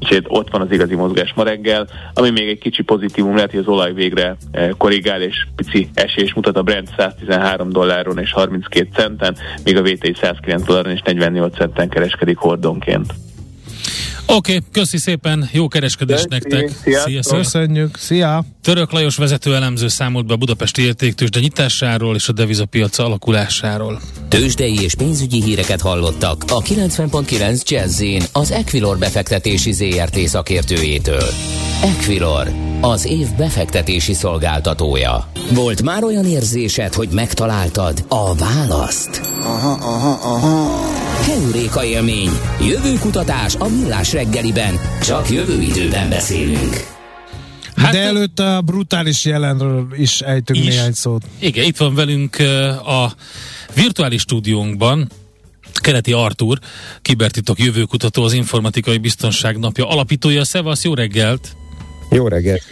úgyhogy 0.00 0.24
ott 0.28 0.50
van 0.50 0.60
az 0.60 0.72
igazi 0.72 0.94
mozgás 0.94 1.32
ma 1.34 1.42
reggel, 1.42 1.86
ami 2.14 2.30
még 2.30 2.48
egy 2.48 2.58
kicsi 2.58 2.82
pozitívum 2.82 3.34
lehet, 3.34 3.50
hogy 3.50 3.60
az 3.60 3.66
olaj 3.66 3.92
végre 3.92 4.36
eh, 4.50 4.70
korrigál, 4.78 5.22
és 5.22 5.46
pici 5.56 5.88
esés 5.94 6.34
mutat 6.34 6.56
a 6.56 6.62
Brent 6.62 6.88
113 6.96 7.68
dolláron 7.68 8.18
és 8.18 8.32
32 8.32 8.88
centen, 8.92 9.36
míg 9.64 9.76
a 9.76 9.82
VTI 9.82 10.14
109 10.20 10.62
dolláron 10.64 10.92
és 10.92 11.00
48 11.04 11.56
centen 11.56 11.88
kereskedik 11.88 12.36
hordonként. 12.36 13.14
Oké, 14.26 14.56
okay, 14.56 14.68
köszi 14.72 14.98
szépen, 14.98 15.48
jó 15.52 15.68
kereskedést 15.68 16.28
nektek. 16.28 16.70
Sziasztok. 17.04 17.36
Köszönjük, 17.36 17.96
szia! 17.96 18.44
Török 18.62 18.92
Lajos 18.92 19.16
vezető 19.16 19.54
elemző 19.54 19.88
számolt 19.88 20.26
be 20.26 20.32
a 20.32 20.36
budapesti 20.36 20.82
értéktősde 20.82 21.40
nyitásáról 21.40 22.14
és 22.14 22.28
a 22.28 22.32
devizapiac 22.32 22.98
alakulásáról. 22.98 24.00
Tőzsdei 24.28 24.82
és 24.82 24.94
pénzügyi 24.94 25.42
híreket 25.42 25.80
hallottak 25.80 26.44
a 26.48 26.62
90.9 26.62 27.62
jazz 27.62 28.02
az 28.32 28.50
Equilor 28.50 28.98
befektetési 28.98 29.72
ZRT 29.72 30.18
szakértőjétől. 30.18 31.28
Equilor, 31.82 32.52
az 32.80 33.06
év 33.06 33.26
befektetési 33.36 34.14
szolgáltatója. 34.14 35.30
Volt 35.52 35.82
már 35.82 36.04
olyan 36.04 36.26
érzésed, 36.26 36.94
hogy 36.94 37.08
megtaláltad 37.08 38.04
a 38.08 38.34
választ? 38.34 39.20
Aha, 39.40 39.72
aha, 39.72 40.18
aha. 40.22 41.05
Heuréka 41.26 41.84
élmény, 41.84 42.30
jövőkutatás 42.60 43.54
a 43.54 43.68
millás 43.68 44.12
reggeliben, 44.12 44.74
csak 45.02 45.30
jövő 45.30 45.60
időben 45.60 46.08
beszélünk. 46.08 46.86
Hát, 47.76 47.92
De 47.92 47.98
előtte 47.98 48.56
a 48.56 48.60
brutális 48.60 49.24
jelenről 49.24 49.86
is 49.96 50.20
ejtünk 50.20 50.58
is, 50.58 50.66
néhány 50.74 50.92
szót. 50.92 51.22
Igen, 51.38 51.64
itt 51.64 51.76
van 51.76 51.94
velünk 51.94 52.36
a 52.86 53.12
virtuális 53.74 54.20
stúdiónkban 54.20 55.10
Keleti 55.74 56.12
Artur, 56.12 56.58
kibertitok 57.02 57.58
jövőkutató, 57.58 58.22
az 58.22 58.32
Informatikai 58.32 58.98
Biztonság 58.98 59.58
Napja 59.58 59.88
alapítója. 59.88 60.44
Szevasz, 60.44 60.84
jó 60.84 60.94
reggelt! 60.94 61.56
Jó 62.10 62.28
reggelt! 62.28 62.62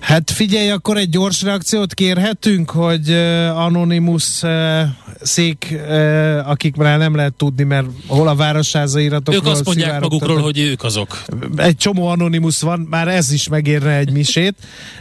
Hát 0.00 0.30
figyelj, 0.30 0.70
akkor 0.70 0.96
egy 0.96 1.08
gyors 1.08 1.42
reakciót 1.42 1.94
kérhetünk, 1.94 2.70
hogy 2.70 3.10
uh, 3.10 3.58
Anonymous 3.58 4.42
uh, 4.42 4.80
szék, 5.22 5.68
uh, 5.72 6.50
akik 6.50 6.76
már 6.76 6.98
nem 6.98 7.14
lehet 7.14 7.34
tudni, 7.34 7.62
mert 7.62 7.86
hol 8.06 8.28
a 8.28 8.34
városháza 8.34 9.00
iratokról 9.00 9.44
Ők 9.44 9.50
azt 9.52 9.64
mondják 9.64 10.00
magukról, 10.00 10.40
hogy 10.40 10.58
ők 10.58 10.84
azok. 10.84 11.24
Egy 11.56 11.76
csomó 11.76 12.06
Anonymous 12.06 12.60
van, 12.60 12.80
már 12.90 13.08
ez 13.08 13.32
is 13.32 13.48
megérne 13.48 13.96
egy 13.96 14.12
misét, 14.12 14.54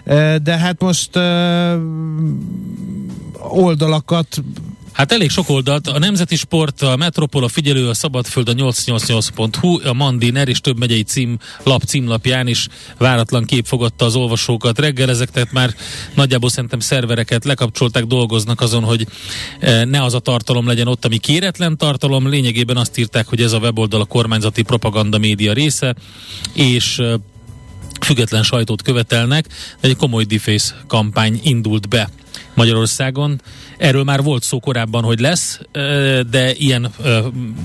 uh, 0.06 0.36
de 0.36 0.58
hát 0.58 0.82
most 0.82 1.16
uh, 1.16 1.74
oldalakat 3.50 4.44
Hát 4.98 5.12
elég 5.12 5.30
sok 5.30 5.50
oldalt. 5.50 5.88
A 5.88 6.00
Nemzeti 6.00 6.36
Sport, 6.36 6.82
a 6.82 6.96
Metropol, 6.96 7.44
a 7.44 7.48
Figyelő, 7.48 7.90
a 7.90 7.94
Szabadföld, 7.94 8.50
a 8.50 8.54
888.hu, 8.54 9.88
a 9.88 9.94
Mandiner 9.94 10.48
és 10.48 10.60
több 10.60 10.80
megyei 10.80 11.04
cím, 11.04 11.38
lap 11.64 11.84
címlapján 11.84 12.48
is 12.48 12.68
váratlan 12.98 13.46
kép 13.46 13.66
fogadta 13.66 14.06
az 14.06 14.16
olvasókat. 14.16 14.80
Reggel 14.80 15.10
ezek 15.10 15.30
tehát 15.30 15.52
már 15.52 15.76
nagyjából 16.14 16.50
szerintem 16.50 16.80
szervereket 16.80 17.46
lekapcsolták, 17.46 18.04
dolgoznak 18.04 18.62
azon, 18.62 18.84
hogy 18.84 19.08
eh, 19.60 19.86
ne 19.86 20.04
az 20.04 20.14
a 20.14 20.20
tartalom 20.20 20.68
legyen 20.68 20.88
ott, 20.88 21.06
ami 21.06 21.18
kéretlen 21.18 21.78
tartalom. 21.78 22.30
Lényegében 22.30 22.78
azt 22.78 22.98
írták, 22.98 23.28
hogy 23.28 23.42
ez 23.42 23.54
a 23.54 23.60
weboldal 23.60 24.02
a 24.02 24.06
kormányzati 24.06 24.62
propaganda 24.62 25.18
média 25.18 25.54
része, 25.54 25.96
és 26.54 27.00
eh, 27.00 27.14
független 28.02 28.44
sajtót 28.44 28.82
követelnek, 28.82 29.46
egy 29.80 29.96
komoly 29.96 30.24
deface 30.24 30.84
kampány 30.88 31.40
indult 31.44 31.90
be 31.90 32.10
Magyarországon. 32.58 33.42
Erről 33.78 34.04
már 34.04 34.24
volt 34.24 34.44
szó 34.44 34.60
korábban, 34.60 35.04
hogy 35.04 35.20
lesz, 35.20 35.60
de 36.30 36.54
ilyen 36.54 36.92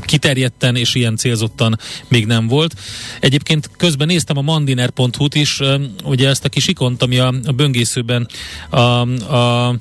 kiterjedten 0.03 0.77
és 0.77 0.95
ilyen 0.95 1.17
célzottan 1.17 1.79
még 2.09 2.27
nem 2.27 2.47
volt. 2.47 2.75
Egyébként 3.21 3.71
közben 3.77 4.07
néztem 4.07 4.37
a 4.37 4.43
mandiner.hu-t 4.43 5.35
is, 5.35 5.61
ugye 6.05 6.29
ezt 6.29 6.45
a 6.45 6.49
kis 6.49 6.69
ikont, 6.69 7.03
ami 7.03 7.19
a, 7.19 7.35
a 7.45 7.53
böngészőben 7.53 8.29
a, 8.71 8.77
a 9.37 9.75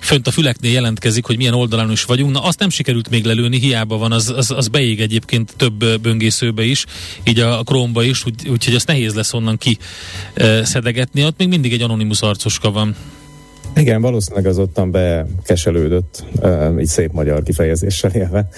fönt 0.00 0.26
a 0.26 0.30
füleknél 0.30 0.72
jelentkezik, 0.72 1.24
hogy 1.24 1.36
milyen 1.36 1.54
oldalán 1.54 1.90
is 1.90 2.04
vagyunk. 2.04 2.32
Na 2.32 2.42
azt 2.42 2.58
nem 2.58 2.70
sikerült 2.70 3.10
még 3.10 3.24
lelőni, 3.24 3.58
hiába 3.58 3.96
van, 3.96 4.12
az, 4.12 4.32
az, 4.36 4.50
az 4.50 4.68
beég 4.68 5.00
egyébként 5.00 5.54
több 5.56 6.00
böngészőbe 6.00 6.64
is, 6.64 6.84
így 7.24 7.38
a 7.38 7.62
Chrome-ba 7.62 8.02
is, 8.02 8.26
úgy, 8.26 8.48
úgyhogy 8.48 8.74
azt 8.74 8.86
nehéz 8.86 9.14
lesz 9.14 9.32
onnan 9.32 9.58
ki 9.58 9.78
szedegetni. 10.62 11.24
Ott 11.24 11.38
még 11.38 11.48
mindig 11.48 11.72
egy 11.72 11.82
anonimus 11.82 12.20
arcoska 12.20 12.70
van. 12.70 12.94
Igen, 13.76 14.00
valószínűleg 14.00 14.46
az 14.46 14.58
ottan 14.58 14.90
bekeselődött, 14.90 16.24
így 16.78 16.86
szép 16.86 17.12
magyar 17.12 17.42
kifejezéssel 17.42 18.10
élve. 18.10 18.48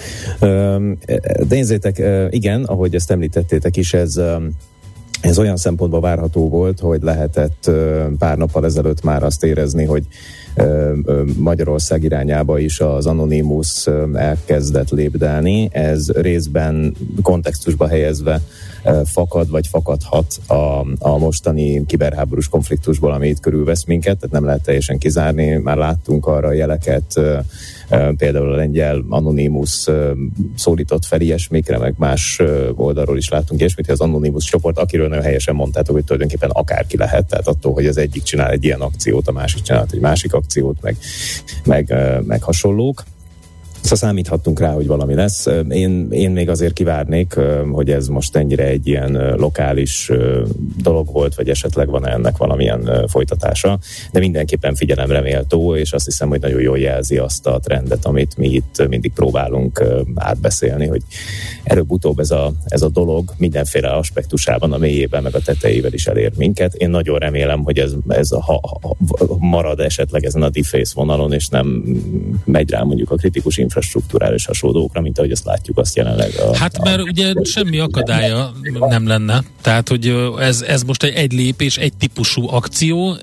Nézzétek, 1.49 2.02
igen, 2.30 2.64
ahogy 2.64 2.94
ezt 2.94 3.11
említettétek 3.11 3.76
is, 3.76 3.94
ez 3.94 4.20
ez 5.26 5.38
olyan 5.38 5.56
szempontból 5.56 6.00
várható 6.00 6.49
volt, 6.49 6.80
hogy 6.80 7.02
lehetett 7.02 7.71
pár 8.18 8.37
nappal 8.37 8.64
ezelőtt 8.64 9.02
már 9.02 9.23
azt 9.23 9.45
érezni, 9.45 9.85
hogy 9.85 10.06
Magyarország 11.38 12.02
irányába 12.02 12.59
is 12.59 12.80
az 12.80 13.06
Anonymous 13.06 13.87
elkezdett 14.14 14.90
lépdelni. 14.90 15.68
Ez 15.73 16.11
részben 16.11 16.95
kontextusba 17.23 17.88
helyezve 17.88 18.40
fakad, 19.04 19.50
vagy 19.50 19.66
fakadhat 19.66 20.38
a, 20.47 20.87
a 20.99 21.18
mostani 21.18 21.87
kiberháborús 21.87 22.49
konfliktusból, 22.49 23.12
ami 23.12 23.28
itt 23.28 23.40
körülvesz 23.40 23.85
minket, 23.85 24.16
tehát 24.16 24.35
nem 24.35 24.45
lehet 24.45 24.62
teljesen 24.62 24.99
kizárni. 24.99 25.56
Már 25.56 25.76
láttunk 25.76 26.26
arra 26.26 26.52
jeleket, 26.52 27.21
például 28.17 28.52
a 28.52 28.56
lengyel 28.56 29.04
Anonymous 29.08 29.86
szólított 30.56 31.04
fel 31.04 31.21
ilyesmikre, 31.21 31.78
meg 31.78 31.95
más 31.99 32.43
oldalról 32.75 33.17
is 33.17 33.28
láttunk 33.28 33.60
ilyesmit, 33.60 33.86
hogy 33.86 33.95
az 33.95 34.00
Anonymous 34.00 34.45
csoport, 34.45 34.78
akiről 34.78 35.08
nagyon 35.16 35.30
helyesen 35.30 35.54
mondtátok, 35.54 35.94
hogy 35.94 36.04
tulajdonképpen 36.04 36.50
akárki 36.50 36.96
lehet, 36.96 37.26
tehát 37.26 37.46
attól, 37.46 37.72
hogy 37.72 37.86
az 37.86 37.96
egyik 37.96 38.22
csinál 38.22 38.50
egy 38.50 38.64
ilyen 38.64 38.80
akciót, 38.80 39.28
a 39.28 39.32
másik 39.32 39.62
csinál 39.62 39.86
egy 39.90 40.00
másik 40.00 40.32
akciót, 40.32 40.76
meg, 40.80 40.96
meg, 41.64 41.94
meg 42.26 42.42
hasonlók. 42.42 43.04
Szóval 43.86 44.08
számíthattunk 44.08 44.60
rá, 44.60 44.72
hogy 44.72 44.86
valami 44.86 45.14
lesz. 45.14 45.46
Én, 45.68 46.06
én 46.10 46.30
még 46.30 46.49
azért 46.49 46.72
kivárnék, 46.72 47.34
hogy 47.70 47.90
ez 47.90 48.08
most 48.08 48.36
ennyire 48.36 48.64
egy 48.64 48.86
ilyen 48.86 49.34
lokális 49.36 50.10
dolog 50.82 51.12
volt, 51.12 51.34
vagy 51.34 51.49
esetleg 51.49 51.88
van 51.88 52.08
ennek 52.08 52.36
valamilyen 52.36 53.06
folytatása, 53.08 53.78
de 54.12 54.18
mindenképpen 54.18 54.75
figyelemre 54.75 55.20
méltó, 55.20 55.76
és 55.76 55.92
azt 55.92 56.04
hiszem, 56.04 56.28
hogy 56.28 56.40
nagyon 56.40 56.60
jól 56.60 56.78
jelzi 56.78 57.16
azt 57.16 57.46
a 57.46 57.58
trendet, 57.58 58.04
amit 58.04 58.36
mi 58.36 58.49
itt 58.49 58.88
mindig 58.88 59.12
próbálunk 59.12 59.84
átbeszélni, 60.14 60.86
hogy 60.86 61.02
előbb-utóbb 61.64 62.18
ez 62.18 62.30
a, 62.30 62.52
ez 62.64 62.82
a 62.82 62.88
dolog 62.88 63.34
mindenféle 63.36 63.88
aspektusában, 63.88 64.72
a 64.72 64.78
mélyében, 64.78 65.22
meg 65.22 65.34
a 65.34 65.40
tetejével 65.40 65.92
is 65.92 66.06
elér 66.06 66.32
minket. 66.36 66.75
Én 66.75 66.90
nagyon 66.90 67.18
remélem, 67.18 67.62
hogy 67.62 67.78
ez, 67.78 67.92
ez 68.08 68.32
a, 68.32 68.40
ha, 68.40 68.60
ha, 68.62 68.96
marad 69.38 69.80
esetleg 69.80 70.25
ezen 70.25 70.42
a 70.42 70.50
deface 70.50 70.92
vonalon, 70.94 71.32
és 71.32 71.49
nem 71.49 71.84
megy 72.44 72.70
rá 72.70 72.82
mondjuk 72.82 73.10
a 73.10 73.16
kritikus 73.16 73.58
infrastruktúrális 73.76 74.47
hasonlókra, 74.47 75.00
mint 75.00 75.19
ahogy 75.19 75.30
azt 75.30 75.45
látjuk 75.45 75.78
azt 75.78 75.97
jelenleg. 75.97 76.32
A, 76.39 76.56
hát 76.56 76.82
mert 76.84 77.00
a, 77.00 77.02
ugye 77.02 77.32
a, 77.34 77.45
semmi 77.45 77.78
akadálya 77.78 78.52
nem 78.89 79.06
lenne. 79.06 79.43
Tehát, 79.60 79.89
hogy 79.89 80.15
ez, 80.39 80.60
ez 80.60 80.82
most 80.82 81.02
egy, 81.02 81.15
egy 81.15 81.32
lépés, 81.32 81.76
egy 81.76 81.93
típusú 81.93 82.49
akció, 82.49 83.17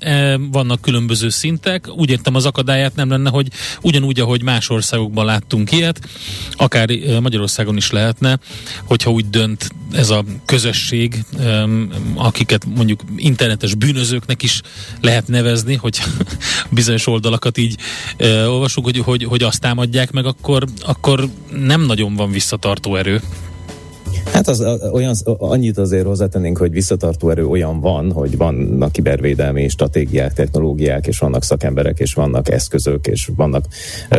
vannak 0.50 0.80
különböző 0.80 1.28
szintek. 1.28 1.88
Úgy 1.96 2.10
értem 2.10 2.34
az 2.34 2.46
akadályát 2.46 2.94
nem 2.94 3.08
lenne, 3.08 3.30
hogy 3.30 3.48
ugyanúgy, 3.82 4.20
ahogy 4.20 4.42
más 4.42 4.70
országokban 4.70 5.24
láttunk 5.24 5.72
ilyet, 5.72 6.00
akár 6.52 6.88
Magyarországon 7.20 7.76
is 7.76 7.90
lehetne, 7.90 8.38
hogyha 8.84 9.10
úgy 9.10 9.30
dönt 9.30 9.70
ez 9.92 10.10
a 10.10 10.24
közösség, 10.44 11.24
akiket 12.14 12.64
mondjuk 12.74 13.00
internetes 13.16 13.74
bűnözőknek 13.74 14.42
is 14.42 14.60
lehet 15.00 15.28
nevezni, 15.28 15.74
hogy 15.74 15.98
bizonyos 16.70 17.06
oldalakat 17.06 17.58
így 17.58 17.76
olvasunk, 18.46 18.86
hogy, 18.86 18.98
hogy, 18.98 19.24
hogy 19.24 19.42
azt 19.42 19.60
támadják 19.60 20.10
meg, 20.10 20.26
akkor, 20.44 20.64
akkor 20.80 21.28
nem 21.50 21.80
nagyon 21.80 22.14
van 22.14 22.30
visszatartó 22.30 22.96
erő. 22.96 23.20
Hát 24.32 24.48
az 24.48 24.64
olyan, 24.92 25.14
annyit 25.24 25.78
azért 25.78 26.06
hozzátennénk, 26.06 26.58
hogy 26.58 26.70
visszatartó 26.70 27.30
erő 27.30 27.46
olyan 27.46 27.80
van, 27.80 28.12
hogy 28.12 28.36
vannak 28.36 28.92
kibervédelmi 28.92 29.68
stratégiák, 29.68 30.32
technológiák, 30.32 31.06
és 31.06 31.18
vannak 31.18 31.42
szakemberek, 31.42 31.98
és 31.98 32.14
vannak 32.14 32.50
eszközök, 32.50 33.06
és 33.06 33.30
vannak 33.36 33.66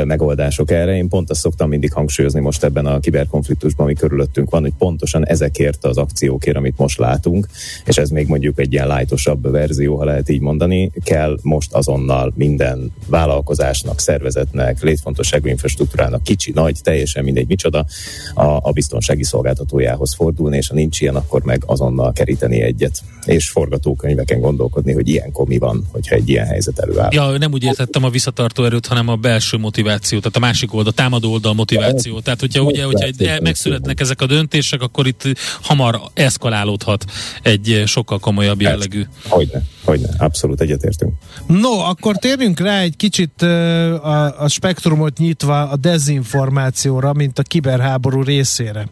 megoldások 0.04 0.72
erre. 0.72 0.96
Én 0.96 1.10
pont 1.10 1.30
azt 1.30 1.40
szoktam 1.40 1.70
mindig 1.70 1.94
hangsúlyozni 1.94 2.40
most 2.40 2.64
ebben 2.64 2.86
a 2.86 3.00
kiberkonfliktusban, 3.00 3.86
ami 3.86 3.96
körülöttünk 3.96 4.50
van, 4.50 4.62
hogy 4.62 4.74
pontosan 4.78 5.28
ezekért 5.28 5.86
az 5.86 5.98
akciókért, 5.98 6.58
amit 6.58 6.78
most 6.78 7.00
látunk, 7.00 7.48
és 7.86 7.98
ez 7.98 8.10
még 8.10 8.28
mondjuk 8.28 8.60
egy 8.60 8.74
ilyen 8.74 8.88
lájtosabb 8.88 9.52
verzió, 9.52 9.96
ha 9.96 10.04
lehet 10.04 10.30
így 10.30 10.42
mondani, 10.42 10.92
kell 11.04 11.38
most 11.42 11.74
azonnal 11.74 12.34
minden 12.36 12.92
vállalkozásnak, 13.08 14.00
szervezetnek, 14.00 14.82
létfontosságú 14.82 15.48
infrastruktúrának, 15.48 16.24
kicsi, 16.24 16.52
nagy, 16.52 16.78
teljesen 16.84 17.24
mindegy 17.24 17.48
micsoda, 17.48 17.86
a, 18.34 18.44
a 18.44 18.72
biztonsági 18.72 19.24
szolgáltatójához 19.24 19.84
bírósághoz 19.86 20.16
fordulni, 20.16 20.58
és 20.58 20.68
ha 20.68 20.76
nincs 20.76 21.02
ilyen, 21.02 21.16
akkor 21.16 21.44
meg 21.44 21.64
azonnal 21.66 22.14
keríteni 22.14 22.62
egyet. 22.62 23.02
És 23.26 23.50
forgatókönyveken 23.50 24.40
gondolkodni, 24.40 24.94
hogy 24.94 25.10
ilyenkor 25.10 25.48
mi 25.48 25.58
van, 25.58 25.88
hogyha 25.92 26.16
egy 26.16 26.30
ilyen 26.30 26.46
helyzet 26.46 26.80
előáll. 26.80 27.10
Ja, 27.12 27.38
nem 27.38 27.52
úgy 27.52 27.64
értettem 27.64 28.04
a 28.04 28.10
visszatartó 28.10 28.64
erőt, 28.64 28.86
hanem 28.86 29.08
a 29.08 29.16
belső 29.16 29.58
motiváció, 29.58 30.18
tehát 30.18 30.36
a 30.36 30.40
másik 30.40 30.74
oldal, 30.74 30.92
a 30.92 30.96
támadó 30.96 31.32
oldal 31.32 31.54
motiváció. 31.54 32.20
Tehát, 32.20 32.40
hogyha 32.40 32.62
ugye, 32.62 32.84
hogyha 32.84 33.06
egy, 33.06 33.42
megszületnek 33.42 34.00
ezek 34.00 34.22
a 34.22 34.26
döntések, 34.26 34.82
akkor 34.82 35.08
itt 35.08 35.24
hamar 35.62 36.02
eszkalálódhat 36.14 37.06
egy 37.42 37.84
sokkal 37.86 38.20
komolyabb 38.20 38.62
jellegű. 38.62 39.04
Hogyne, 39.28 39.62
hogyne, 39.84 40.10
abszolút 40.18 40.62
egyetértünk. 40.62 41.14
No, 41.48 41.80
akkor 41.80 42.18
térjünk 42.18 42.60
rá 42.60 42.80
egy 42.80 42.96
kicsit 42.96 43.42
a, 43.42 44.44
a 44.44 44.48
spektrumot 44.48 45.18
nyitva 45.18 45.70
a 45.70 45.76
dezinformációra, 45.76 47.14
mint 47.14 47.40
a 47.40 47.44
kiberháború 47.44 48.24
részére. 48.24 48.88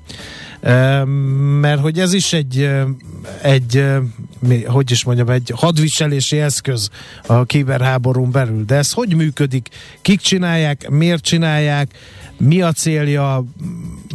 Mert 1.62 1.82
hogy 1.82 2.00
ez 2.00 2.14
is 2.14 2.34
egy, 2.34 2.70
egy 3.42 3.86
hogy 4.66 4.92
is 4.92 5.04
mondjam, 5.04 5.30
egy 5.30 5.52
hadviselési 5.56 6.40
eszköz 6.40 6.90
a 7.28 7.44
kiberháborún 7.44 8.32
belül. 8.32 8.66
De 8.66 8.76
ez 8.76 8.92
hogy 8.92 9.16
működik? 9.16 9.70
Kik 10.02 10.20
csinálják? 10.20 10.90
Miért 10.90 11.24
csinálják? 11.24 11.92
Mi 12.38 12.62
a 12.62 12.72
célja? 12.72 13.44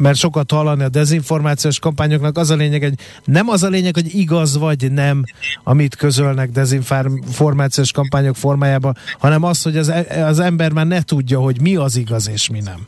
Mert 0.01 0.19
sokat 0.19 0.51
hallani 0.51 0.83
a 0.83 0.89
dezinformációs 0.89 1.79
kampányoknak, 1.79 2.39
az 2.39 2.51
a 2.51 2.55
lényeg, 2.55 2.83
hogy 2.83 2.95
nem 3.25 3.49
az 3.49 3.63
a 3.63 3.69
lényeg, 3.69 3.95
hogy 3.95 4.15
igaz 4.15 4.59
vagy 4.59 4.93
nem, 4.93 5.25
amit 5.65 5.97
közölnek 5.97 6.51
dezinformációs 6.51 7.93
kampányok 7.93 8.37
formájában, 8.37 8.97
hanem 9.19 9.43
az, 9.43 9.63
hogy 9.63 9.77
az, 9.77 9.89
e- 9.89 10.27
az 10.27 10.39
ember 10.39 10.73
már 10.73 10.87
ne 10.87 11.03
tudja, 11.03 11.41
hogy 11.41 11.61
mi 11.61 11.77
az 11.77 11.97
igaz 11.97 12.29
és 12.29 12.49
mi 12.49 12.61
nem. 12.61 12.85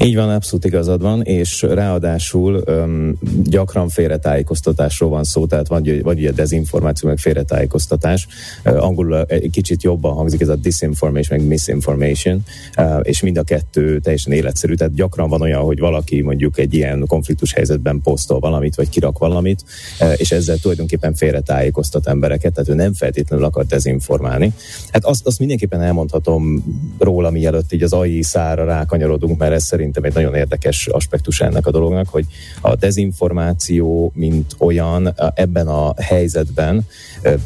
Így 0.00 0.14
van, 0.14 0.30
abszolút 0.30 0.64
igazad 0.64 1.02
van, 1.02 1.22
és 1.22 1.62
ráadásul 1.62 2.62
um, 2.66 3.18
gyakran 3.44 3.88
félretájékoztatásról 3.88 5.10
van 5.10 5.24
szó, 5.24 5.46
tehát 5.46 5.68
vagy, 5.68 6.02
vagy 6.02 6.18
ugye 6.18 6.30
dezinformáció, 6.30 7.08
meg 7.08 7.18
félretájékoztatás. 7.18 8.26
Uh, 8.64 8.84
angolul 8.84 9.22
egy 9.22 9.50
kicsit 9.50 9.82
jobban 9.82 10.14
hangzik 10.14 10.40
ez 10.40 10.48
a 10.48 10.56
disinformation, 10.56 11.38
meg 11.38 11.48
misinformation, 11.48 12.42
uh, 12.78 13.00
és 13.02 13.22
mind 13.22 13.38
a 13.38 13.42
kettő 13.42 13.98
teljesen 13.98 14.32
életszerű, 14.32 14.74
tehát 14.74 14.94
gyakran 14.94 15.28
van 15.28 15.40
olyan, 15.40 15.62
hogy 15.62 15.78
valaki 15.78 16.20
mondjuk 16.20 16.58
egy 16.58 16.74
ilyen 16.74 17.04
konfliktus 17.06 17.52
helyzetben 17.52 18.00
posztol 18.02 18.38
valamit, 18.38 18.74
vagy 18.74 18.88
kirak 18.88 19.18
valamit, 19.18 19.64
uh, 20.00 20.12
és 20.16 20.30
ezzel 20.30 20.56
tulajdonképpen 20.56 21.14
félretájékoztat 21.14 22.06
embereket, 22.06 22.52
tehát 22.52 22.68
ő 22.70 22.74
nem 22.74 22.94
feltétlenül 22.94 23.44
akar 23.44 23.66
dezinformálni. 23.66 24.52
Hát 24.90 25.04
azt, 25.04 25.26
azt 25.26 25.38
mindenképpen 25.38 25.82
elmondhatom 25.82 26.64
róla, 26.98 27.30
mielőtt 27.30 27.72
így 27.72 27.82
az 27.82 27.92
AI 27.92 28.22
szára 28.22 28.64
rákanyarodunk, 28.64 29.38
mert 29.38 29.52
ez 29.52 29.64
szerintem 29.86 30.04
egy 30.04 30.14
nagyon 30.14 30.34
érdekes 30.34 30.86
aspektus 30.86 31.40
ennek 31.40 31.66
a 31.66 31.70
dolognak, 31.70 32.08
hogy 32.08 32.26
a 32.60 32.74
dezinformáció, 32.74 34.12
mint 34.14 34.54
olyan 34.58 35.14
ebben 35.34 35.68
a 35.68 35.94
helyzetben 36.02 36.86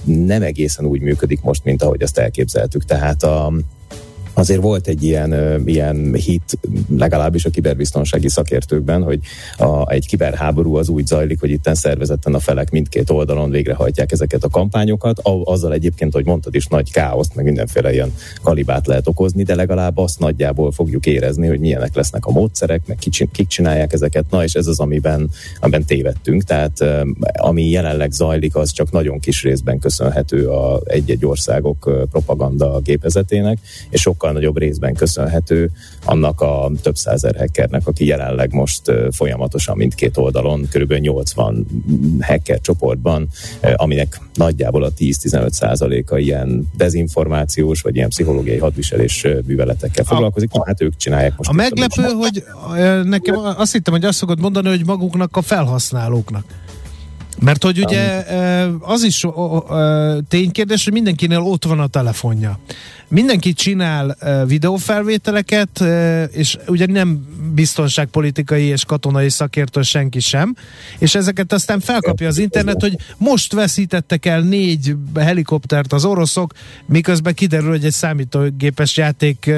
nem 0.05 0.43
egészen 0.43 0.85
úgy 0.85 1.01
működik 1.01 1.43
most, 1.43 1.65
mint 1.65 1.83
ahogy 1.83 2.03
azt 2.03 2.19
elképzeltük. 2.19 2.85
Tehát 2.85 3.23
a, 3.23 3.53
azért 4.35 4.61
volt 4.61 4.87
egy 4.87 5.03
ilyen, 5.03 5.63
ilyen 5.67 6.15
hit, 6.15 6.59
legalábbis 6.97 7.45
a 7.45 7.51
kiberbiztonsági 7.51 8.29
szakértőkben, 8.29 9.03
hogy 9.03 9.21
a, 9.57 9.91
egy 9.91 10.07
kiberháború 10.07 10.77
az 10.77 10.89
úgy 10.89 11.07
zajlik, 11.07 11.41
hogy 11.41 11.51
itt 11.51 11.69
szervezetten 11.73 12.35
a 12.35 12.39
felek 12.39 12.71
mindkét 12.71 13.11
oldalon 13.11 13.51
végrehajtják 13.51 14.13
ezeket 14.13 14.45
a 14.45 14.49
kampányokat, 14.49 15.19
a, 15.19 15.43
azzal 15.45 15.73
egyébként, 15.73 16.13
hogy 16.13 16.25
mondtad 16.25 16.55
is, 16.55 16.67
nagy 16.67 16.93
káoszt, 16.93 17.35
meg 17.35 17.45
mindenféle 17.45 17.93
ilyen 17.93 18.15
kalibát 18.43 18.87
lehet 18.87 19.09
okozni, 19.09 19.43
de 19.43 19.55
legalább 19.55 19.99
azt 19.99 20.19
nagyjából 20.19 20.73
fogjuk 20.73 21.07
érezni, 21.07 21.47
hogy 21.47 21.61
milyenek 21.61 21.95
lesznek 21.95 22.27
a 22.27 22.31
módszerek, 22.31 22.83
meg 22.87 22.97
kik, 22.97 23.31
kik 23.33 23.47
csinálják 23.47 23.93
ezeket, 23.93 24.25
na 24.31 24.45
és 24.45 24.55
ez 24.55 24.67
az, 24.67 24.81
amiben, 24.81 25.31
amiben 25.61 25.85
tévedtünk, 25.85 26.43
tehát 26.43 26.85
ami 27.33 27.69
jelenleg 27.69 28.11
zajlik, 28.11 28.57
az 28.57 28.73
csak 28.73 28.91
nagyon 28.91 29.19
kis 29.19 29.43
részben 29.43 29.79
köszönhető 29.79 30.49
a 30.49 30.81
egy-egy 30.85 31.27
országok 31.27 32.07
propaganda 32.11 32.81
gépezetének, 32.85 33.59
és 33.91 34.01
sokkal 34.01 34.20
sokkal 34.21 34.33
nagyobb 34.33 34.59
részben 34.59 34.95
köszönhető 34.95 35.71
annak 36.05 36.41
a 36.41 36.71
több 36.83 36.97
százer 36.97 37.37
hackernek, 37.37 37.87
aki 37.87 38.07
jelenleg 38.07 38.53
most 38.53 38.83
folyamatosan 39.11 39.77
mindkét 39.77 40.17
oldalon 40.17 40.69
kb. 40.73 40.93
80 40.93 41.67
hacker 42.21 42.61
csoportban, 42.61 43.29
aminek 43.75 44.21
nagyjából 44.35 44.83
a 44.83 44.93
10-15 44.99 45.51
százaléka 45.51 46.19
ilyen 46.19 46.69
dezinformációs 46.77 47.81
vagy 47.81 47.97
ilyen 47.97 48.09
pszichológiai 48.09 48.59
hadviselés 48.59 49.27
műveletekkel 49.47 50.05
foglalkozik. 50.05 50.51
A, 50.53 50.65
hát 50.67 50.83
ők 50.83 50.97
csinálják 50.97 51.37
most. 51.37 51.51
A 51.51 51.53
meglepő, 51.53 52.03
hogy 52.03 52.45
nekem 53.05 53.37
azt 53.57 53.73
hittem, 53.73 53.93
hogy 53.93 54.05
azt 54.05 54.19
szokott 54.19 54.41
mondani, 54.41 54.69
hogy 54.69 54.87
maguknak 54.87 55.37
a 55.37 55.43
felhasználóknak. 55.43 56.45
Mert 57.41 57.63
hogy 57.63 57.85
ugye 57.85 58.25
az 58.81 59.03
is 59.03 59.27
ténykérdés, 60.29 60.85
hogy 60.85 60.93
mindenkinél 60.93 61.39
ott 61.39 61.65
van 61.65 61.81
a 61.81 61.87
telefonja. 61.87 62.59
Mindenki 63.09 63.53
csinál 63.53 64.17
videófelvételeket, 64.47 65.85
és 66.33 66.59
ugye 66.67 66.87
nem 66.87 67.27
biztonságpolitikai 67.55 68.65
és 68.65 68.85
katonai 68.85 69.29
szakértő 69.29 69.83
senki 69.83 70.21
sem, 70.21 70.55
és 70.99 71.15
ezeket 71.15 71.53
aztán 71.53 71.81
felkapja 71.81 72.29
az 72.29 72.39
internet, 72.39 72.81
hogy 72.81 72.97
most 73.17 73.53
veszítettek 73.53 74.27
el 74.27 74.41
négy 74.41 74.95
helikoptert 75.15 75.93
az 75.93 76.05
oroszok, 76.05 76.53
miközben 76.87 77.35
kiderül, 77.35 77.71
hogy 77.71 77.85
egy 77.85 77.93
számítógépes 77.93 78.97
játék 78.97 79.51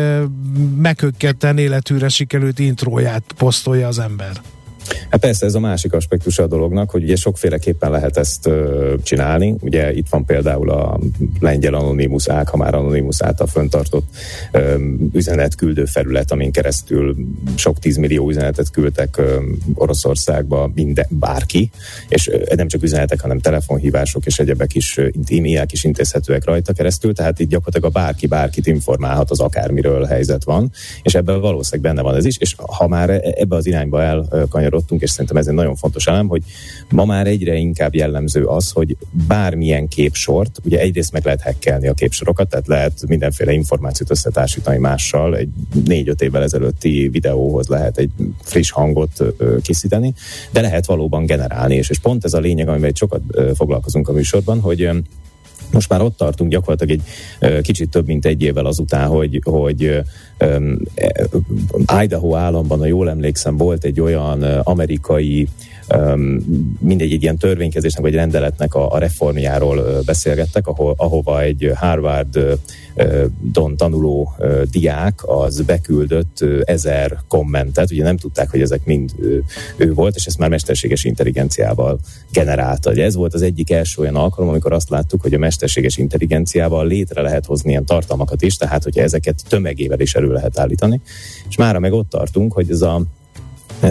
meghökketten 0.76 1.58
életűre 1.58 2.08
sikerült 2.08 2.58
intróját 2.58 3.24
posztolja 3.36 3.86
az 3.86 3.98
ember. 3.98 4.40
Hát 5.12 5.20
persze 5.20 5.46
ez 5.46 5.54
a 5.54 5.60
másik 5.60 5.92
aspektus 5.92 6.38
a 6.38 6.46
dolognak, 6.46 6.90
hogy 6.90 7.02
ugye 7.02 7.16
sokféleképpen 7.16 7.90
lehet 7.90 8.16
ezt 8.16 8.46
ö, 8.46 8.94
csinálni. 9.02 9.54
Ugye 9.60 9.92
itt 9.92 10.06
van 10.10 10.24
például 10.24 10.70
a 10.70 10.98
lengyel 11.40 11.74
Anonymous 11.74 12.28
ág, 12.28 12.48
ha 12.48 12.56
már 12.56 12.74
Anonymous 12.74 13.22
által 13.22 13.46
föntartott 13.46 14.06
ö, 14.52 14.74
üzenetküldő 15.12 15.84
felület, 15.84 16.32
amin 16.32 16.52
keresztül 16.52 17.16
sok 17.54 17.78
tízmillió 17.78 18.28
üzenetet 18.28 18.70
küldtek 18.70 19.16
ö, 19.16 19.42
Oroszországba 19.74 20.70
minden, 20.74 21.06
bárki, 21.10 21.70
és 22.08 22.28
ö, 22.28 22.54
nem 22.54 22.68
csak 22.68 22.82
üzenetek, 22.82 23.20
hanem 23.20 23.38
telefonhívások 23.38 24.26
és 24.26 24.38
egyebek 24.38 24.74
is, 24.74 24.98
e-mailek 25.28 25.72
is 25.72 25.84
intézhetőek 25.84 26.44
rajta 26.44 26.72
keresztül, 26.72 27.14
tehát 27.14 27.38
itt 27.38 27.48
gyakorlatilag 27.48 27.96
a 27.96 28.00
bárki 28.00 28.26
bárkit 28.26 28.66
informálhat 28.66 29.30
az 29.30 29.40
akármiről 29.40 30.04
helyzet 30.04 30.44
van, 30.44 30.70
és 31.02 31.14
ebben 31.14 31.40
valószínűleg 31.40 31.94
benne 31.94 32.08
van 32.08 32.16
ez 32.16 32.24
is, 32.24 32.36
és 32.38 32.54
ha 32.56 32.88
már 32.88 33.10
e, 33.10 33.20
ebbe 33.22 33.56
az 33.56 33.66
irányba 33.66 34.02
elkanyarodunk, 34.02 34.50
kanyarodtunk, 34.62 35.01
és 35.02 35.10
szerintem 35.10 35.36
ez 35.36 35.46
egy 35.46 35.54
nagyon 35.54 35.76
fontos 35.76 36.06
elem, 36.06 36.28
hogy 36.28 36.42
ma 36.90 37.04
már 37.04 37.26
egyre 37.26 37.54
inkább 37.54 37.94
jellemző 37.94 38.44
az, 38.44 38.70
hogy 38.70 38.96
bármilyen 39.26 39.88
képsort, 39.88 40.60
ugye 40.64 40.78
egyrészt 40.78 41.12
meg 41.12 41.24
lehet 41.24 41.42
hackelni 41.42 41.88
a 41.88 41.94
képsorokat, 41.94 42.48
tehát 42.48 42.66
lehet 42.66 42.92
mindenféle 43.06 43.52
információt 43.52 44.10
összetársítani 44.10 44.78
mással, 44.78 45.36
egy 45.36 45.48
négy-öt 45.84 46.22
évvel 46.22 46.42
ezelőtti 46.42 47.08
videóhoz 47.08 47.66
lehet 47.66 47.98
egy 47.98 48.10
friss 48.42 48.70
hangot 48.70 49.22
készíteni, 49.62 50.14
de 50.50 50.60
lehet 50.60 50.86
valóban 50.86 51.26
generálni, 51.26 51.74
és, 51.74 51.90
és 51.90 51.98
pont 51.98 52.24
ez 52.24 52.32
a 52.32 52.40
lényeg, 52.40 52.68
amivel 52.68 52.90
sokat 52.94 53.22
foglalkozunk 53.54 54.08
a 54.08 54.12
műsorban, 54.12 54.60
hogy 54.60 54.90
most 55.72 55.88
már 55.88 56.00
ott 56.00 56.16
tartunk 56.16 56.50
gyakorlatilag 56.50 57.00
egy 57.40 57.62
kicsit 57.62 57.90
több 57.90 58.06
mint 58.06 58.26
egy 58.26 58.42
évvel 58.42 58.66
azután, 58.66 59.08
hogy, 59.08 59.40
hogy 59.44 60.02
um, 60.40 60.78
Idaho 62.02 62.34
államban, 62.34 62.78
ha 62.78 62.86
jól 62.86 63.10
emlékszem, 63.10 63.56
volt 63.56 63.84
egy 63.84 64.00
olyan 64.00 64.42
amerikai 64.42 65.48
mindegy 66.78 67.12
egy 67.12 67.22
ilyen 67.22 67.36
törvénykezésnek 67.36 68.02
vagy 68.02 68.14
rendeletnek 68.14 68.74
a, 68.74 68.92
a 68.92 68.98
reformjáról 68.98 70.02
beszélgettek, 70.04 70.66
ahol, 70.66 70.94
ahova 70.96 71.42
egy 71.42 71.70
Harvard 71.74 72.58
Don 73.40 73.76
tanuló 73.76 74.36
diák 74.70 75.20
az 75.22 75.60
beküldött 75.60 76.44
ezer 76.64 77.18
kommentet, 77.28 77.90
ugye 77.90 78.02
nem 78.02 78.16
tudták, 78.16 78.50
hogy 78.50 78.60
ezek 78.60 78.84
mind 78.84 79.10
ő 79.76 79.94
volt, 79.94 80.14
és 80.14 80.26
ezt 80.26 80.38
már 80.38 80.48
mesterséges 80.48 81.04
intelligenciával 81.04 81.98
generálta. 82.32 82.90
Ugye 82.90 83.04
ez 83.04 83.14
volt 83.14 83.34
az 83.34 83.42
egyik 83.42 83.70
első 83.70 84.02
olyan 84.02 84.16
alkalom, 84.16 84.50
amikor 84.50 84.72
azt 84.72 84.88
láttuk, 84.88 85.22
hogy 85.22 85.34
a 85.34 85.38
mesterséges 85.38 85.96
intelligenciával 85.96 86.86
létre 86.86 87.22
lehet 87.22 87.46
hozni 87.46 87.70
ilyen 87.70 87.84
tartalmakat 87.84 88.42
is, 88.42 88.56
tehát 88.56 88.82
hogyha 88.82 89.02
ezeket 89.02 89.42
tömegével 89.48 90.00
is 90.00 90.14
elő 90.14 90.32
lehet 90.32 90.58
állítani. 90.58 91.00
És 91.48 91.56
mára 91.56 91.78
meg 91.78 91.92
ott 91.92 92.08
tartunk, 92.08 92.52
hogy 92.52 92.70
ez 92.70 92.80
a 92.80 93.02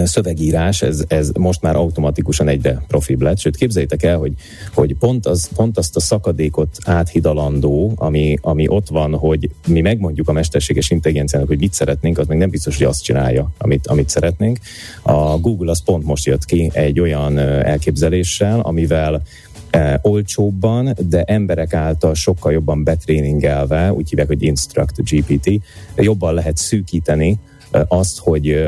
szövegírás, 0.03 0.81
ez, 0.81 1.03
ez 1.07 1.31
most 1.39 1.61
már 1.61 1.75
automatikusan 1.75 2.47
egyre 2.47 2.83
profibb 2.87 3.21
lett. 3.21 3.39
Sőt, 3.39 3.55
képzeljétek 3.55 4.03
el, 4.03 4.17
hogy, 4.17 4.33
hogy 4.73 4.95
pont, 4.95 5.25
az, 5.25 5.49
pont 5.55 5.77
azt 5.77 5.95
a 5.95 5.99
szakadékot 5.99 6.77
áthidalandó, 6.83 7.93
ami, 7.95 8.37
ami 8.41 8.67
ott 8.67 8.87
van, 8.87 9.15
hogy 9.15 9.49
mi 9.67 9.81
megmondjuk 9.81 10.29
a 10.29 10.31
mesterséges 10.31 10.89
intelligenciának, 10.89 11.47
hogy 11.47 11.59
mit 11.59 11.73
szeretnénk, 11.73 12.17
az 12.17 12.27
még 12.27 12.37
nem 12.37 12.49
biztos, 12.49 12.77
hogy 12.77 12.85
azt 12.85 13.03
csinálja, 13.03 13.51
amit, 13.57 13.87
amit 13.87 14.09
szeretnénk. 14.09 14.59
A 15.01 15.37
Google 15.37 15.71
az 15.71 15.83
pont 15.83 16.05
most 16.05 16.25
jött 16.25 16.45
ki 16.45 16.69
egy 16.73 16.99
olyan 16.99 17.37
elképzeléssel, 17.37 18.59
amivel 18.59 19.21
eh, 19.69 19.93
olcsóbban, 20.01 20.95
de 21.09 21.23
emberek 21.23 21.73
által 21.73 22.13
sokkal 22.13 22.51
jobban 22.51 22.83
betréningelve, 22.83 23.93
úgy 23.93 24.09
hívják, 24.09 24.27
hogy 24.27 24.43
Instruct 24.43 25.03
GPT, 25.03 25.61
jobban 25.95 26.33
lehet 26.33 26.57
szűkíteni 26.57 27.39
azt, 27.87 28.19
hogy 28.19 28.67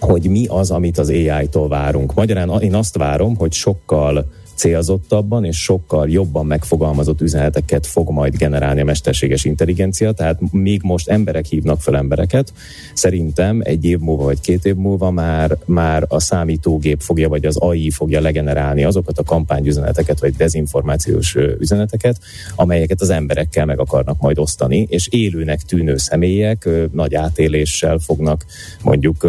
hogy 0.00 0.28
mi 0.28 0.46
az, 0.46 0.70
amit 0.70 0.98
az 0.98 1.08
AI-tól 1.08 1.68
várunk. 1.68 2.14
Magyarán 2.14 2.60
én 2.62 2.74
azt 2.74 2.96
várom, 2.96 3.36
hogy 3.36 3.52
sokkal 3.52 4.26
célzottabban 4.56 5.44
és 5.44 5.62
sokkal 5.62 6.08
jobban 6.08 6.46
megfogalmazott 6.46 7.20
üzeneteket 7.20 7.86
fog 7.86 8.10
majd 8.10 8.36
generálni 8.36 8.80
a 8.80 8.84
mesterséges 8.84 9.44
intelligencia, 9.44 10.12
tehát 10.12 10.52
még 10.52 10.80
most 10.82 11.08
emberek 11.08 11.44
hívnak 11.44 11.80
fel 11.80 11.96
embereket, 11.96 12.52
szerintem 12.94 13.60
egy 13.64 13.84
év 13.84 13.98
múlva 13.98 14.24
vagy 14.24 14.40
két 14.40 14.64
év 14.64 14.74
múlva 14.74 15.10
már, 15.10 15.56
már 15.64 16.04
a 16.08 16.20
számítógép 16.20 17.00
fogja, 17.00 17.28
vagy 17.28 17.46
az 17.46 17.56
AI 17.56 17.90
fogja 17.90 18.20
legenerálni 18.20 18.84
azokat 18.84 19.18
a 19.18 19.22
kampányüzeneteket, 19.22 20.20
vagy 20.20 20.34
dezinformációs 20.34 21.36
üzeneteket, 21.58 22.18
amelyeket 22.54 23.00
az 23.00 23.10
emberekkel 23.10 23.64
meg 23.64 23.80
akarnak 23.80 24.20
majd 24.20 24.38
osztani, 24.38 24.86
és 24.90 25.08
élőnek 25.10 25.60
tűnő 25.60 25.96
személyek 25.96 26.68
nagy 26.92 27.14
átéléssel 27.14 27.98
fognak 27.98 28.44
mondjuk 28.82 29.26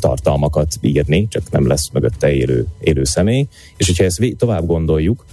tartalmakat 0.00 0.74
írni, 0.80 1.28
csak 1.28 1.50
nem 1.50 1.66
lesz 1.66 1.88
mögötte 1.92 2.32
élő, 2.32 2.66
élő 2.80 3.04
személy, 3.04 3.46
és 3.76 3.86
hogyha 3.86 4.04
ezt 4.04 4.36
tovább 4.36 4.59
gondoljuk, 4.66 5.24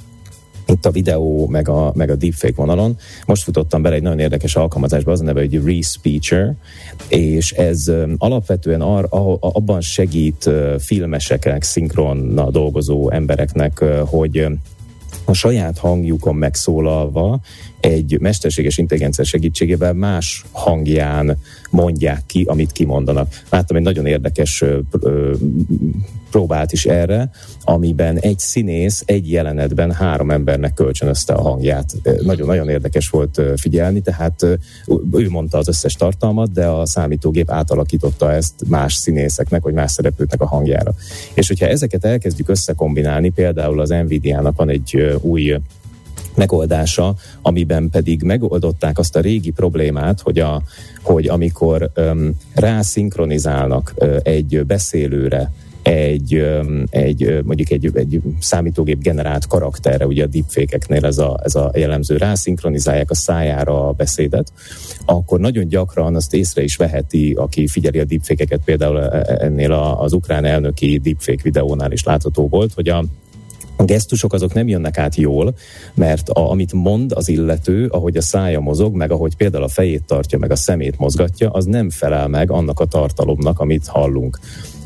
itt 0.68 0.86
a 0.86 0.92
videó, 0.92 1.48
meg 1.48 1.70
a, 1.70 1.92
meg 1.96 2.10
a 2.10 2.16
deepfake 2.16 2.54
vonalon. 2.56 2.98
Most 3.26 3.44
futottam 3.44 3.82
bele 3.82 3.96
egy 3.96 4.02
nagyon 4.02 4.20
érdekes 4.20 4.56
alkalmazásba, 4.56 5.12
az 5.12 5.22
a 5.22 5.24
neve, 5.24 5.40
hogy 5.40 5.64
Respeecher, 5.66 6.56
és 7.08 7.52
ez 7.52 7.92
alapvetően 8.18 8.82
ar, 8.82 9.08
a, 9.10 9.38
abban 9.40 9.82
segít 9.82 10.50
filmeseknek, 10.80 11.64
szinkronnal 11.64 12.52
dolgozó 12.52 13.10
embereknek, 13.12 13.84
hogy 14.06 14.48
a 15.26 15.34
saját 15.34 15.78
hangjukon 15.78 16.36
megszólalva 16.36 17.40
egy 17.80 18.18
mesterséges 18.20 18.78
intelligencia 18.78 19.24
segítségével 19.24 19.94
más 19.94 20.46
hangján 20.52 21.38
mondják 21.70 22.24
ki, 22.26 22.44
amit 22.48 22.72
kimondanak. 22.72 23.42
Láttam 23.50 23.78
egy 23.78 23.84
nagyon 23.84 24.06
érdekes 24.06 24.64
próbát 26.32 26.72
is 26.72 26.86
erre, 26.86 27.30
amiben 27.64 28.20
egy 28.20 28.40
színész 28.40 29.04
egy 29.06 29.32
jelenetben 29.32 29.92
három 29.92 30.32
embernek 30.32 30.74
kölcsönözte 30.74 31.34
a 31.34 31.42
hangját. 31.42 31.94
Nagyon-nagyon 32.22 32.70
érdekes 32.70 33.10
volt 33.10 33.42
figyelni, 33.56 34.02
tehát 34.02 34.42
ő 35.14 35.30
mondta 35.30 35.58
az 35.58 35.68
összes 35.68 35.94
tartalmat, 35.94 36.52
de 36.52 36.66
a 36.66 36.86
számítógép 36.86 37.52
átalakította 37.52 38.32
ezt 38.32 38.54
más 38.68 38.94
színészeknek, 38.94 39.64
vagy 39.64 39.74
más 39.74 39.92
szereplőknek 39.92 40.42
a 40.42 40.48
hangjára. 40.48 40.94
És 41.34 41.48
hogyha 41.48 41.68
ezeket 41.68 42.06
elkezdjük 42.06 42.50
összekombinálni, 42.50 43.30
például 43.30 43.80
az 43.80 43.90
Nvidia-nak 43.90 44.58
van 44.58 44.70
egy 44.70 45.18
új 45.22 45.56
megoldása, 46.38 47.16
amiben 47.42 47.90
pedig 47.90 48.22
megoldották 48.22 48.98
azt 48.98 49.16
a 49.16 49.20
régi 49.20 49.52
problémát, 49.52 50.22
hogy, 50.22 50.40
a, 50.40 50.62
hogy 51.02 51.28
amikor 51.28 51.92
um, 51.98 52.38
rászinkronizálnak 52.54 53.94
uh, 53.96 54.18
egy 54.24 54.66
beszélőre 54.66 55.52
egy, 55.90 56.44
egy 56.90 57.44
mondjuk 57.44 57.72
egy, 57.72 57.92
egy 57.94 58.22
számítógép 58.40 59.02
generált 59.02 59.48
karakterre, 59.48 60.06
ugye 60.06 60.24
a 60.24 60.28
deepfake-eknél 60.28 61.06
ez 61.06 61.18
a, 61.18 61.40
ez 61.44 61.56
a 61.56 61.72
jellemző, 61.74 62.18
rászinkronizálják 62.18 63.10
a 63.10 63.16
szájára 63.16 63.88
a 63.88 63.92
beszédet, 63.92 64.52
akkor 65.06 65.40
nagyon 65.40 65.68
gyakran 65.68 66.16
azt 66.16 66.34
észre 66.34 66.64
is 66.64 66.76
veheti, 66.76 67.34
aki 67.34 67.68
figyeli 67.68 68.00
a 68.00 68.04
deepfake-eket, 68.04 68.62
például 68.66 69.02
e, 69.02 69.24
e, 69.28 69.38
ennél 69.40 69.72
az 69.72 70.14
ukrán 70.14 70.46
elnöki 70.46 71.00
deepfake 71.04 71.44
videónál 71.44 71.92
is 71.92 72.04
látható 72.04 72.48
volt, 72.48 72.74
hogy 72.74 72.90
a 72.90 73.04
a 73.78 73.84
gesztusok 73.84 74.34
azok 74.34 74.54
nem 74.54 74.68
jönnek 74.68 74.98
át 74.98 75.16
jól, 75.16 75.56
mert 75.94 76.30
a, 76.30 76.50
amit 76.50 76.74
mond 76.74 77.12
az 77.12 77.30
illető, 77.30 77.88
ahogy 77.88 78.18
a 78.18 78.22
szája 78.22 78.60
mozog, 78.60 78.96
meg 78.96 79.12
ahogy 79.12 79.36
például 79.36 79.64
a 79.64 79.68
fejét 79.68 80.04
tartja, 80.04 80.38
meg 80.38 80.52
a 80.52 80.56
szemét 80.56 80.98
mozgatja, 80.98 81.50
az 81.50 81.66
nem 81.66 81.90
felel 81.90 82.28
meg 82.28 82.52
annak 82.52 82.80
a 82.80 82.86
tartalomnak, 82.86 83.60
amit 83.60 83.88
hallunk. 83.88 84.40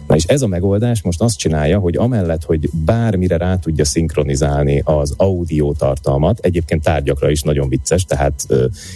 Na 0.07 0.17
és 0.17 0.23
ez 0.23 0.41
a 0.41 0.47
megoldás 0.47 1.01
most 1.01 1.21
azt 1.21 1.37
csinálja, 1.37 1.79
hogy 1.79 1.97
amellett, 1.97 2.43
hogy 2.43 2.69
bármire 2.85 3.37
rá 3.37 3.55
tudja 3.55 3.85
szinkronizálni 3.85 4.81
az 4.85 5.13
audio 5.17 5.73
tartalmat, 5.73 6.39
egyébként 6.39 6.83
tárgyakra 6.83 7.29
is 7.29 7.41
nagyon 7.41 7.69
vicces, 7.69 8.05
tehát 8.05 8.47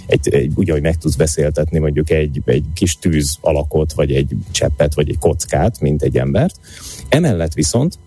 egy, 0.07 0.29
egy, 0.29 0.51
úgy, 0.55 0.69
hogy 0.69 0.81
meg 0.81 0.97
tudsz 0.97 1.15
beszéltetni 1.15 1.79
mondjuk 1.79 2.09
egy, 2.09 2.41
egy 2.45 2.65
kis 2.73 2.97
tűz 2.97 3.37
alakot, 3.41 3.93
vagy 3.93 4.11
egy 4.11 4.35
cseppet, 4.51 4.93
vagy 4.93 5.09
egy 5.09 5.19
kockát, 5.19 5.79
mint 5.79 6.01
egy 6.01 6.17
embert. 6.17 6.59
Emellett 7.09 7.53
viszont 7.53 7.97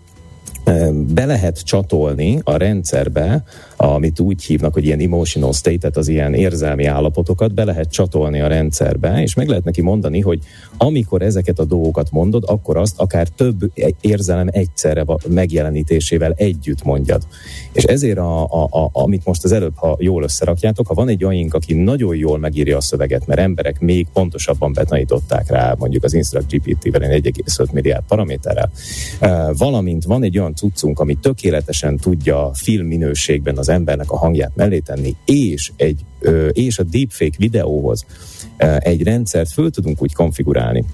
be 0.91 1.25
lehet 1.25 1.63
csatolni 1.63 2.39
a 2.43 2.57
rendszerbe 2.57 3.43
amit 3.81 4.19
úgy 4.19 4.43
hívnak, 4.43 4.73
hogy 4.73 4.85
ilyen 4.85 4.99
emotional 4.99 5.53
state, 5.53 5.77
tehát 5.77 5.97
az 5.97 6.07
ilyen 6.07 6.33
érzelmi 6.33 6.85
állapotokat 6.85 7.53
be 7.53 7.63
lehet 7.63 7.91
csatolni 7.91 8.39
a 8.39 8.47
rendszerbe, 8.47 9.21
és 9.21 9.33
meg 9.33 9.47
lehet 9.47 9.63
neki 9.63 9.81
mondani, 9.81 10.19
hogy 10.19 10.39
amikor 10.77 11.21
ezeket 11.21 11.59
a 11.59 11.65
dolgokat 11.65 12.11
mondod, 12.11 12.43
akkor 12.47 12.77
azt 12.77 12.99
akár 12.99 13.27
több 13.27 13.71
érzelem 14.01 14.47
egyszerre 14.51 15.05
megjelenítésével 15.27 16.33
együtt 16.35 16.83
mondjad. 16.83 17.21
És 17.71 17.83
ezért, 17.83 18.17
a, 18.17 18.43
a, 18.43 18.63
a, 18.63 18.89
amit 18.91 19.25
most 19.25 19.43
az 19.43 19.51
előbb, 19.51 19.75
ha 19.75 19.95
jól 19.99 20.23
összerakjátok, 20.23 20.87
ha 20.87 20.93
van 20.93 21.09
egy 21.09 21.23
olyan, 21.23 21.47
aki 21.49 21.73
nagyon 21.73 22.15
jól 22.15 22.37
megírja 22.37 22.77
a 22.77 22.81
szöveget, 22.81 23.27
mert 23.27 23.39
emberek 23.39 23.79
még 23.79 24.07
pontosabban 24.13 24.73
betanították 24.73 25.49
rá, 25.49 25.75
mondjuk 25.77 26.03
az 26.03 26.13
Instruct 26.13 26.51
GPT-vel 26.51 27.01
1,5 27.01 27.71
milliárd 27.71 28.03
paraméterrel, 28.07 28.71
valamint 29.57 30.03
van 30.03 30.23
egy 30.23 30.39
olyan 30.39 30.55
cuccunk, 30.55 30.99
ami 30.99 31.15
tökéletesen 31.15 31.97
tudja 31.97 32.51
filmminőségben 32.53 33.57
az 33.57 33.68
embernek 33.69 34.11
a 34.11 34.17
hangját 34.17 34.55
mellé 34.55 34.79
tenni, 34.79 35.15
és, 35.25 35.71
egy, 35.75 36.05
és 36.51 36.79
a 36.79 36.83
deepfake 36.83 37.35
videóhoz 37.37 38.05
egy 38.79 39.03
rendszert 39.03 39.51
föl 39.51 39.71
tudunk 39.71 40.01
úgy 40.01 40.13
konfigurálni, 40.13 40.85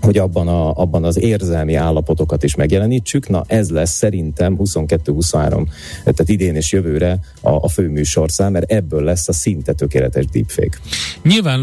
hogy 0.00 0.18
abban, 0.18 0.48
a, 0.48 0.72
abban 0.72 1.04
az 1.04 1.18
érzelmi 1.18 1.74
állapotokat 1.74 2.42
is 2.42 2.54
megjelenítsük. 2.54 3.28
Na 3.28 3.44
ez 3.46 3.70
lesz 3.70 3.96
szerintem 3.96 4.56
22-23, 4.58 5.66
tehát 6.02 6.28
idén 6.28 6.54
és 6.54 6.72
jövőre 6.72 7.18
a, 7.40 7.50
a 7.50 7.68
főműsorszám, 7.68 8.52
mert 8.52 8.70
ebből 8.70 9.04
lesz 9.04 9.28
a 9.28 9.32
szinte 9.32 9.72
tökéletes 9.72 10.24
deepfake. 10.26 10.78
Nyilván 11.22 11.60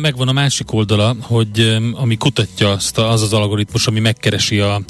megvan 0.00 0.28
a 0.28 0.32
másik 0.32 0.72
oldala, 0.72 1.16
hogy 1.20 1.78
ami 1.92 2.16
kutatja 2.16 2.70
azt 2.70 2.98
az 2.98 3.22
az 3.22 3.32
algoritmus, 3.32 3.86
ami 3.86 4.00
megkeresi 4.00 4.58
a, 4.58 4.80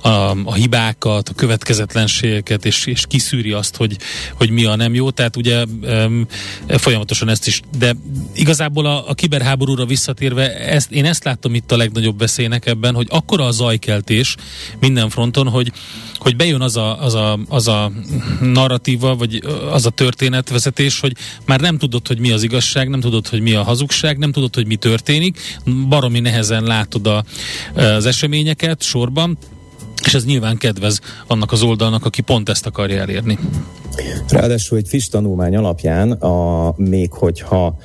a, 0.00 0.08
a 0.44 0.54
hibákat, 0.54 1.28
a 1.28 1.34
következetlenségeket, 1.34 2.64
és, 2.64 2.86
és 2.86 3.06
kiszűri 3.06 3.52
azt, 3.52 3.76
hogy, 3.76 3.96
hogy 4.34 4.50
mi 4.50 4.64
a 4.64 4.76
nem 4.76 4.94
jó. 4.94 5.10
Tehát 5.10 5.36
ugye 5.36 5.64
folyamatosan 6.66 7.28
ezt 7.28 7.46
is, 7.46 7.60
de 7.78 7.96
igazából 8.34 8.86
a, 8.86 9.08
a 9.08 9.14
kiberháborúra 9.14 9.86
visszatérve, 9.86 10.56
ezt, 10.58 10.90
én 10.90 11.04
ezt 11.04 11.24
láttam 11.24 11.54
itt 11.54 11.72
a 11.72 11.76
legnagyobb 11.76 12.18
veszély 12.18 12.37
veszélynek 12.38 12.66
ebben, 12.66 12.94
hogy 12.94 13.06
akkora 13.10 13.44
a 13.44 13.50
zajkeltés 13.50 14.36
minden 14.80 15.08
fronton, 15.08 15.48
hogy, 15.48 15.72
hogy 16.18 16.36
bejön 16.36 16.60
az 16.60 16.76
a, 16.76 17.02
az, 17.02 17.14
a, 17.14 17.38
az 17.48 17.68
a 17.68 17.92
narratíva, 18.40 19.16
vagy 19.16 19.42
az 19.72 19.86
a 19.86 19.90
történetvezetés, 19.90 21.00
hogy 21.00 21.12
már 21.46 21.60
nem 21.60 21.78
tudod, 21.78 22.06
hogy 22.06 22.18
mi 22.18 22.32
az 22.32 22.42
igazság, 22.42 22.88
nem 22.88 23.00
tudod, 23.00 23.28
hogy 23.28 23.40
mi 23.40 23.54
a 23.54 23.62
hazugság, 23.62 24.18
nem 24.18 24.32
tudod, 24.32 24.54
hogy 24.54 24.66
mi 24.66 24.76
történik, 24.76 25.38
baromi 25.88 26.20
nehezen 26.20 26.62
látod 26.62 27.06
a, 27.06 27.24
az 27.74 28.06
eseményeket 28.06 28.82
sorban, 28.82 29.38
és 30.04 30.14
ez 30.14 30.24
nyilván 30.24 30.56
kedvez 30.56 31.00
annak 31.26 31.52
az 31.52 31.62
oldalnak, 31.62 32.04
aki 32.04 32.22
pont 32.22 32.48
ezt 32.48 32.66
akarja 32.66 33.00
elérni. 33.00 33.38
Ráadásul 34.28 34.78
egy 34.78 34.88
FIS 34.88 35.08
tanulmány 35.08 35.56
alapján, 35.56 36.12
a, 36.12 36.74
még 36.76 37.12
hogyha 37.12 37.78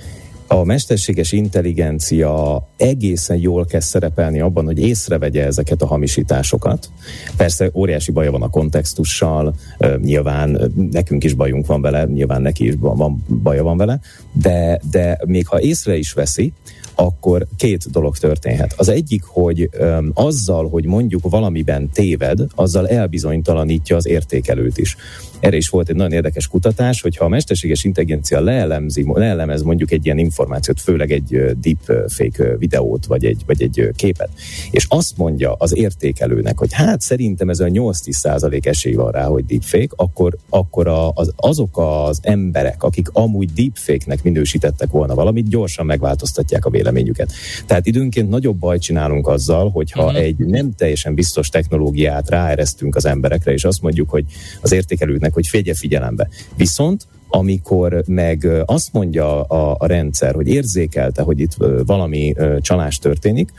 a 0.60 0.64
mesterséges 0.64 1.32
intelligencia 1.32 2.64
egészen 2.78 3.38
jól 3.38 3.66
kezd 3.66 3.88
szerepelni 3.88 4.40
abban, 4.40 4.66
hogy 4.66 4.80
észrevegye 4.80 5.46
ezeket 5.46 5.82
a 5.82 5.86
hamisításokat. 5.86 6.90
Persze 7.38 7.70
óriási 7.74 8.12
baja 8.12 8.32
van 8.32 8.42
a 8.42 8.50
kontextussal, 8.50 9.56
nyilván 10.02 10.72
nekünk 10.92 11.24
is 11.24 11.34
bajunk 11.34 11.66
van 11.66 11.82
vele, 11.82 12.06
nyilván 12.06 12.42
neki 12.42 12.68
is 12.68 12.74
van, 12.80 13.24
baja 13.44 13.64
van 13.64 13.78
vele, 13.78 14.00
de, 14.32 14.80
de 14.92 15.20
még 15.26 15.48
ha 15.48 15.62
észre 15.62 15.96
is 15.96 16.14
veszi, 16.14 16.54
akkor 16.96 17.46
két 17.58 17.92
dolog 17.92 18.18
történhet. 18.18 18.74
Az 18.78 18.90
egyik, 18.90 19.24
hogy 19.24 19.70
um, 19.80 20.12
azzal, 20.14 20.70
hogy 20.70 20.86
mondjuk 20.86 21.30
valamiben 21.30 21.90
téved, 21.90 22.40
azzal 22.56 22.88
elbizonytalanítja 22.88 23.96
az 23.96 24.08
értékelőt 24.08 24.78
is. 24.78 24.96
Erre 25.40 25.56
is 25.56 25.70
volt 25.70 25.90
egy 25.90 25.96
nagyon 25.96 26.12
érdekes 26.12 26.48
kutatás, 26.48 27.02
hogyha 27.02 27.26
a 27.26 27.28
mesterséges 27.28 27.84
intelligencia 27.84 28.40
leelemzi, 28.40 29.06
leelemez 29.14 29.62
mondjuk 29.62 29.92
egy 29.92 30.06
ilyen 30.06 30.18
információt, 30.18 30.82
főleg 30.82 31.12
egy 31.12 31.56
deep 31.62 32.08
fake 32.08 32.58
videót, 32.58 33.06
vagy 33.06 33.26
egy, 33.26 33.42
vagy 33.46 33.62
egy 33.62 33.90
képet, 33.96 34.30
és 34.72 34.86
azt 34.90 35.18
mondja 35.18 35.54
az 35.58 35.78
értékelőnek, 35.78 36.58
hogy 36.58 36.74
hát 36.74 37.02
szerintem 37.02 37.50
ez 37.50 37.60
a 37.60 37.66
8-10 37.66 38.12
százalék 38.12 38.66
esély 38.66 38.94
van 38.94 39.12
rá, 39.12 39.26
hogy 39.26 39.46
deepfake, 39.46 39.94
akkor, 39.96 40.38
akkor 40.50 40.88
a, 40.88 41.12
az, 41.12 41.34
azok 41.36 41.78
az 41.78 42.20
emberek, 42.22 42.84
akik 42.84 43.08
amúgy 43.14 43.54
deepfake-nek 43.54 44.24
minősítettek 44.24 44.90
volna 44.90 45.16
valamit, 45.16 45.48
gyorsan 45.48 45.86
megváltoztatják 45.86 46.66
a 46.66 46.70
véleményüket. 46.84 47.32
Tehát 47.66 47.86
időnként 47.86 48.30
nagyobb 48.30 48.58
baj 48.58 48.78
csinálunk 48.78 49.28
azzal, 49.28 49.70
hogyha 49.70 50.06
uh-huh. 50.06 50.20
egy 50.20 50.38
nem 50.38 50.72
teljesen 50.76 51.14
biztos 51.14 51.50
technológiát 51.50 52.30
ráeresztünk 52.30 52.96
az 52.96 53.06
emberekre, 53.06 53.52
és 53.54 53.64
azt 53.64 53.82
mondjuk, 53.82 54.10
hogy 54.10 54.26
az 54.62 54.72
értékelőknek, 54.72 55.34
hogy 55.34 55.48
figyelj 55.48 55.78
figyelembe. 55.78 56.30
Viszont 56.56 57.08
amikor 57.36 58.04
meg 58.08 58.48
azt 58.66 58.94
mondja 58.94 59.44
a, 59.44 59.76
a 59.80 59.86
rendszer, 59.86 60.36
hogy 60.36 60.48
érzékelte, 60.48 61.22
hogy 61.22 61.40
itt 61.40 61.56
valami 61.86 62.34
csalás 62.60 62.98
történik, 62.98 63.54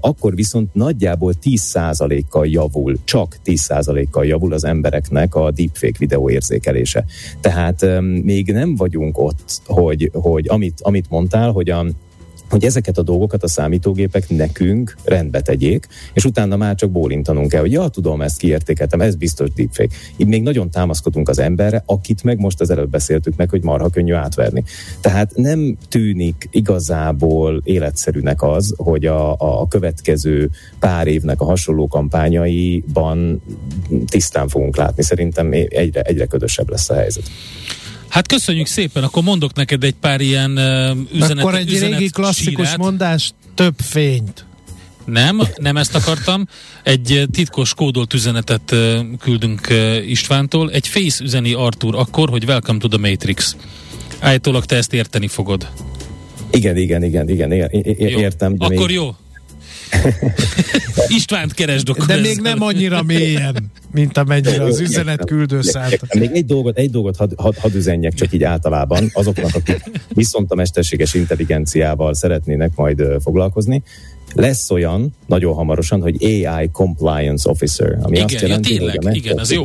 akkor 0.00 0.34
viszont 0.34 0.74
nagyjából 0.74 1.32
10%-kal 1.42 2.46
javul, 2.46 2.96
csak 3.04 3.36
10%-kal 3.44 4.26
javul 4.26 4.52
az 4.52 4.64
embereknek 4.64 5.34
a 5.34 5.50
deepfake 5.50 5.96
videó 5.98 6.30
érzékelése. 6.30 7.04
Tehát 7.40 7.86
még 8.22 8.52
nem 8.52 8.76
vagyunk 8.76 9.18
ott, 9.18 9.60
hogy, 9.66 10.10
hogy 10.12 10.48
amit, 10.48 10.80
amit 10.82 11.10
mondtál, 11.10 11.50
hogy 11.50 11.70
a 11.70 11.84
hogy 12.50 12.64
ezeket 12.64 12.98
a 12.98 13.02
dolgokat 13.02 13.42
a 13.42 13.48
számítógépek 13.48 14.28
nekünk 14.28 14.96
rendbe 15.04 15.40
tegyék, 15.40 15.86
és 16.12 16.24
utána 16.24 16.56
már 16.56 16.74
csak 16.74 16.90
bólintanunk 16.90 17.48
kell, 17.48 17.60
hogy 17.60 17.72
ja, 17.72 17.88
tudom, 17.88 18.22
ezt 18.22 18.38
kiértékeltem, 18.38 19.00
ez 19.00 19.14
biztos 19.14 19.48
deepfake. 19.54 19.94
Itt 20.16 20.26
még 20.26 20.42
nagyon 20.42 20.70
támaszkodunk 20.70 21.28
az 21.28 21.38
emberre, 21.38 21.82
akit 21.86 22.22
meg 22.22 22.38
most 22.38 22.60
az 22.60 22.70
előbb 22.70 22.90
beszéltük 22.90 23.36
meg, 23.36 23.50
hogy 23.50 23.62
marha 23.62 23.88
könnyű 23.88 24.12
átverni. 24.12 24.64
Tehát 25.00 25.32
nem 25.34 25.76
tűnik 25.88 26.48
igazából 26.50 27.60
életszerűnek 27.64 28.42
az, 28.42 28.74
hogy 28.76 29.06
a, 29.06 29.32
a 29.32 29.68
következő 29.68 30.50
pár 30.78 31.06
évnek 31.06 31.40
a 31.40 31.44
hasonló 31.44 31.86
kampányaiban 31.86 33.42
tisztán 34.06 34.48
fogunk 34.48 34.76
látni. 34.76 35.02
Szerintem 35.02 35.52
egyre, 35.52 36.00
egyre 36.02 36.26
ködösebb 36.26 36.70
lesz 36.70 36.90
a 36.90 36.94
helyzet. 36.94 37.30
Hát 38.16 38.26
köszönjük 38.26 38.66
szépen, 38.66 39.02
akkor 39.02 39.22
mondok 39.22 39.54
neked 39.54 39.84
egy 39.84 39.94
pár 40.00 40.20
ilyen 40.20 40.50
uh, 40.50 40.96
üzenet 41.14 41.38
Akkor 41.38 41.54
egy 41.54 41.72
üzenet 41.72 41.98
régi 41.98 42.10
klasszikus 42.10 42.64
sírát. 42.64 42.76
mondás, 42.76 43.32
több 43.54 43.74
fényt. 43.78 44.44
Nem, 45.04 45.40
nem 45.56 45.76
ezt 45.76 45.94
akartam. 45.94 46.48
Egy 46.82 47.26
titkos 47.32 47.74
kódolt 47.74 48.14
üzenetet 48.14 48.72
uh, 48.72 48.98
küldünk 49.18 49.60
uh, 49.70 50.08
Istvántól. 50.08 50.70
Egy 50.70 50.88
face 50.88 51.24
üzeni 51.24 51.52
Artur 51.52 51.94
akkor, 51.94 52.28
hogy 52.28 52.44
welcome 52.44 52.78
to 52.78 52.88
the 52.88 52.98
Matrix. 53.10 53.56
Állítólag 54.20 54.64
te 54.64 54.76
ezt 54.76 54.92
érteni 54.92 55.28
fogod. 55.28 55.68
Igen, 56.50 56.76
igen, 56.76 57.04
igen, 57.04 57.28
igen, 57.28 57.52
ér, 57.52 57.68
ér, 57.70 58.10
jó. 58.10 58.18
értem. 58.18 58.54
Akkor 58.58 58.86
még... 58.86 58.94
jó. 58.94 59.16
Istvánt 61.08 61.54
keresd 61.54 61.88
akkor 61.88 62.06
De 62.06 62.12
ezzel. 62.12 62.26
még 62.26 62.40
nem 62.40 62.62
annyira 62.62 63.02
mélyen, 63.02 63.70
mint 63.92 64.16
amennyire 64.16 64.62
az 64.62 64.80
üzenet 64.80 65.24
küldő 65.24 65.62
szánt. 65.62 66.14
Még 66.14 66.30
egy 66.32 66.44
dolgot, 66.44 66.78
egy 66.78 66.90
dolgot 66.90 67.16
hadd 67.16 67.30
had, 67.36 67.56
had 67.56 67.74
üzenjek 67.74 68.14
csak 68.14 68.32
így 68.32 68.42
általában 68.42 69.10
azoknak, 69.12 69.54
akik 69.54 69.82
viszont 70.08 70.50
a 70.50 70.54
mesterséges 70.54 71.14
intelligenciával 71.14 72.14
szeretnének 72.14 72.70
majd 72.74 73.00
uh, 73.00 73.20
foglalkozni. 73.20 73.82
Lesz 74.34 74.70
olyan 74.70 75.14
nagyon 75.26 75.54
hamarosan, 75.54 76.00
hogy 76.00 76.24
AI 76.24 76.70
Compliance 76.72 77.50
Officer, 77.50 77.98
ami 78.02 78.16
igen, 78.16 78.24
azt 78.24 78.40
jelenti, 78.40 78.72
ja, 78.72 78.78
tényleg, 78.78 78.96
hogy 78.96 79.06
a 79.06 79.16
igen, 79.16 79.38
az 79.38 79.52
jó. 79.52 79.64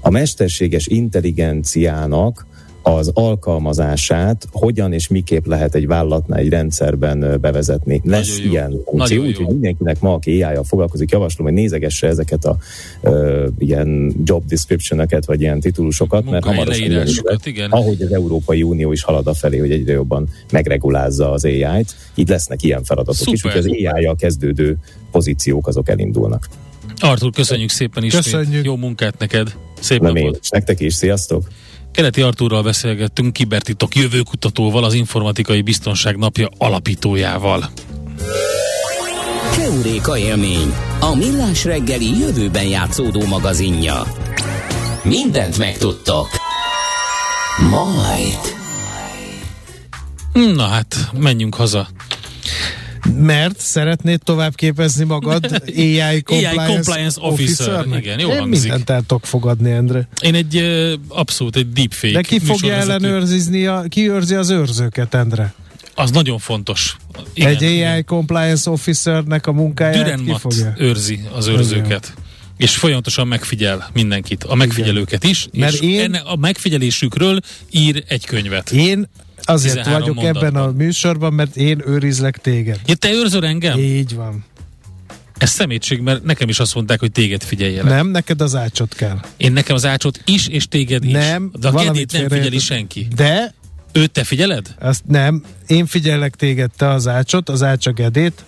A 0.00 0.10
mesterséges 0.10 0.86
intelligenciának 0.86 2.46
az 2.94 3.10
alkalmazását 3.14 4.48
hogyan 4.52 4.92
és 4.92 5.08
miképp 5.08 5.46
lehet 5.46 5.74
egy 5.74 5.86
vállalatnál, 5.86 6.38
egy 6.38 6.48
rendszerben 6.48 7.38
bevezetni. 7.40 8.00
Lesz 8.04 8.28
Nagyon 8.28 8.44
jó. 8.44 8.50
ilyen 8.50 8.82
funkció, 8.84 9.24
úgyhogy 9.24 9.46
mindenkinek 9.46 10.00
ma, 10.00 10.12
aki 10.12 10.42
ai 10.42 10.56
foglalkozik, 10.64 11.10
javaslom, 11.10 11.46
hogy 11.46 11.56
nézegesse 11.56 12.06
ezeket 12.06 12.44
a 12.44 12.56
uh, 13.00 13.46
ilyen 13.58 14.14
job 14.24 14.44
description 14.46 15.06
vagy 15.26 15.40
ilyen 15.40 15.60
titulusokat, 15.60 16.30
mert 16.30 16.44
hamarosan 16.44 16.72
is 16.72 16.88
leírásokat, 16.88 17.46
igen. 17.46 17.70
ahogy 17.70 18.02
az 18.02 18.12
Európai 18.12 18.62
Unió 18.62 18.92
is 18.92 19.02
halad 19.02 19.26
a 19.26 19.34
felé, 19.34 19.58
hogy 19.58 19.70
egyre 19.70 19.92
jobban 19.92 20.28
megregulázza 20.52 21.32
az 21.32 21.44
AI-t, 21.44 21.96
így 22.14 22.28
lesznek 22.28 22.62
ilyen 22.62 22.84
feladatok 22.84 23.26
is, 23.26 23.40
Szuper. 23.40 23.56
úgyhogy 23.56 23.86
az 23.86 23.94
AI-jal 23.94 24.16
kezdődő 24.16 24.76
pozíciók 25.10 25.66
azok 25.66 25.88
elindulnak. 25.88 26.48
Artur, 27.00 27.32
köszönjük 27.32 27.70
szépen 27.70 28.04
ismét. 28.04 28.22
Köszönjük. 28.22 28.64
Jó 28.64 28.76
munkát 28.76 29.18
neked. 29.18 29.54
Szép 29.80 30.00
Nem 30.00 30.16
én, 30.16 30.24
napot. 30.24 30.40
és 30.42 30.48
nektek 30.48 30.80
is, 30.80 30.94
sziasztok! 30.94 31.48
Keleti 31.98 32.22
Artúrral 32.22 32.62
beszélgettünk, 32.62 33.32
kibertitok 33.32 33.94
jövőkutatóval, 33.94 34.84
az 34.84 34.94
Informatikai 34.94 35.62
Biztonság 35.62 36.16
Napja 36.16 36.48
alapítójával. 36.58 37.70
Keuréka 39.54 40.18
élmény, 40.18 40.74
a 41.00 41.14
millás 41.14 41.64
reggeli 41.64 42.18
jövőben 42.18 42.64
játszódó 42.64 43.26
magazinja. 43.26 44.02
Mindent 45.02 45.58
megtudtok. 45.58 46.28
Majd. 47.70 48.38
Na 50.54 50.66
hát, 50.66 50.96
menjünk 51.18 51.54
haza. 51.54 51.88
Mert 53.16 53.60
szeretnéd 53.60 54.20
tovább 54.22 54.54
képezni 54.54 55.04
magad 55.04 55.44
AI 55.76 56.22
Compliance, 56.22 56.66
Compliance 56.66 57.16
Officer. 57.20 57.68
Officernek? 57.68 58.04
Igen, 58.04 58.18
Én 58.18 58.26
hangzik. 58.38 58.62
mindent 58.62 58.90
el 58.90 59.00
tudok 59.06 59.26
fogadni, 59.26 59.70
Endre. 59.70 60.08
Én 60.20 60.34
egy 60.34 60.62
abszolút 61.08 61.56
egy 61.56 61.72
deepfake 61.72 62.12
De 62.12 62.20
ki 62.20 62.38
fogja 62.38 62.74
ellenőrizni, 62.74 63.66
a, 63.66 63.84
ki 63.88 64.10
őrzi 64.10 64.34
az 64.34 64.50
őrzőket, 64.50 65.14
Endre? 65.14 65.54
Az 65.94 66.10
nagyon 66.10 66.38
fontos. 66.38 66.96
Igen, 67.34 67.48
egy 67.48 67.62
AI 67.62 67.74
igen. 67.74 68.04
Compliance 68.04 68.70
Officernek 68.70 69.46
a 69.46 69.52
munkáját 69.52 70.04
Düren 70.04 70.24
ki 70.24 70.34
fogja? 70.38 70.74
őrzi 70.78 71.20
az 71.34 71.46
őrzőket. 71.46 72.14
És 72.56 72.76
folyamatosan 72.76 73.26
megfigyel 73.28 73.90
mindenkit, 73.92 74.44
a 74.44 74.54
megfigyelőket 74.54 75.24
is, 75.24 75.48
Mert 75.52 75.72
és 75.74 75.80
én- 75.80 76.00
enne, 76.00 76.18
a 76.18 76.36
megfigyelésükről 76.36 77.40
ír 77.70 78.04
egy 78.08 78.26
könyvet. 78.26 78.70
Én 78.70 79.08
azért 79.48 79.74
13 79.74 80.14
vagyok 80.14 80.24
ebben 80.36 80.54
a 80.54 80.58
mondatban. 80.58 80.74
műsorban, 80.86 81.32
mert 81.32 81.56
én 81.56 81.82
őrizlek 81.86 82.38
téged. 82.38 82.80
Ja, 82.86 82.94
te 82.94 83.10
őrzöl 83.12 83.44
engem? 83.44 83.78
Így 83.78 84.14
van. 84.14 84.44
Ez 85.38 85.50
szemétség, 85.50 86.00
mert 86.00 86.24
nekem 86.24 86.48
is 86.48 86.58
azt 86.60 86.74
mondták, 86.74 87.00
hogy 87.00 87.12
téged 87.12 87.42
figyeljelek. 87.42 87.92
Nem, 87.92 88.06
neked 88.08 88.40
az 88.40 88.54
ácsot 88.56 88.94
kell. 88.94 89.20
Én 89.36 89.52
nekem 89.52 89.74
az 89.74 89.86
ácsot 89.86 90.20
is, 90.24 90.46
és 90.48 90.68
téged 90.68 91.04
is. 91.04 91.12
Nem, 91.12 91.50
De 91.60 91.68
a 91.68 91.72
kedét 91.72 92.12
nem 92.12 92.28
figyeli 92.28 92.58
senki. 92.58 93.08
De 93.16 93.54
Őt 93.92 94.10
te 94.10 94.24
figyeled? 94.24 94.74
azt 94.80 95.02
nem, 95.06 95.42
én 95.66 95.86
figyellek 95.86 96.34
téged, 96.36 96.70
te 96.76 96.88
az 96.88 97.08
ácsot, 97.08 97.48
az 97.48 97.62
ács 97.62 97.86
a 97.86 97.92
gedét, 97.92 98.44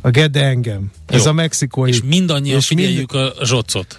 a 0.00 0.10
gede 0.10 0.44
engem. 0.44 0.90
Ez 1.06 1.22
Jó. 1.24 1.30
a 1.30 1.32
mexikói. 1.32 1.88
És 1.90 2.00
mindannyian 2.04 2.56
és 2.56 2.68
mind- 2.68 2.80
figyeljük 2.82 3.12
a 3.12 3.34
zsocot. 3.44 3.96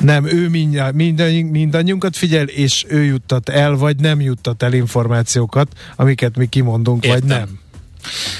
Nem, 0.00 0.26
ő 0.26 0.48
mindjárt, 0.48 0.94
mindannyi, 0.94 1.42
mindannyiunkat 1.42 2.16
figyel, 2.16 2.46
és 2.46 2.84
ő 2.88 3.04
juttat 3.04 3.48
el, 3.48 3.76
vagy 3.76 3.96
nem 3.96 4.20
juttat 4.20 4.62
el 4.62 4.72
információkat, 4.72 5.68
amiket 5.96 6.36
mi 6.36 6.46
kimondunk, 6.46 7.04
Értem. 7.04 7.20
vagy 7.20 7.28
nem. 7.28 7.62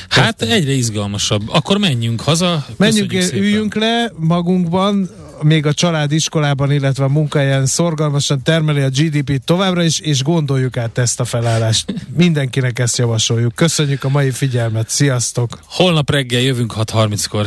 Hát 0.08 0.42
egyre 0.42 0.72
izgalmasabb. 0.72 1.42
Akkor 1.48 1.78
menjünk 1.78 2.20
haza. 2.20 2.66
Menjünk, 2.76 3.12
üljünk 3.32 3.74
le 3.74 4.12
magunkban, 4.16 5.08
még 5.42 5.66
a 5.66 5.72
család 5.72 6.12
iskolában, 6.12 6.72
illetve 6.72 7.04
a 7.04 7.08
munkáján 7.08 7.66
szorgalmasan 7.66 8.42
termeli 8.42 8.80
a 8.80 8.88
GDP-t 8.88 9.44
továbbra 9.44 9.82
is, 9.82 9.98
és 9.98 10.22
gondoljuk 10.22 10.76
át 10.76 10.98
ezt 10.98 11.20
a 11.20 11.24
felállást. 11.24 11.94
Mindenkinek 12.16 12.78
ezt 12.78 12.98
javasoljuk. 12.98 13.54
Köszönjük 13.54 14.04
a 14.04 14.08
mai 14.08 14.30
figyelmet. 14.30 14.88
Sziasztok! 14.88 15.58
Holnap 15.66 16.10
reggel 16.10 16.40
jövünk 16.40 16.72
6.30-kor. 16.76 17.46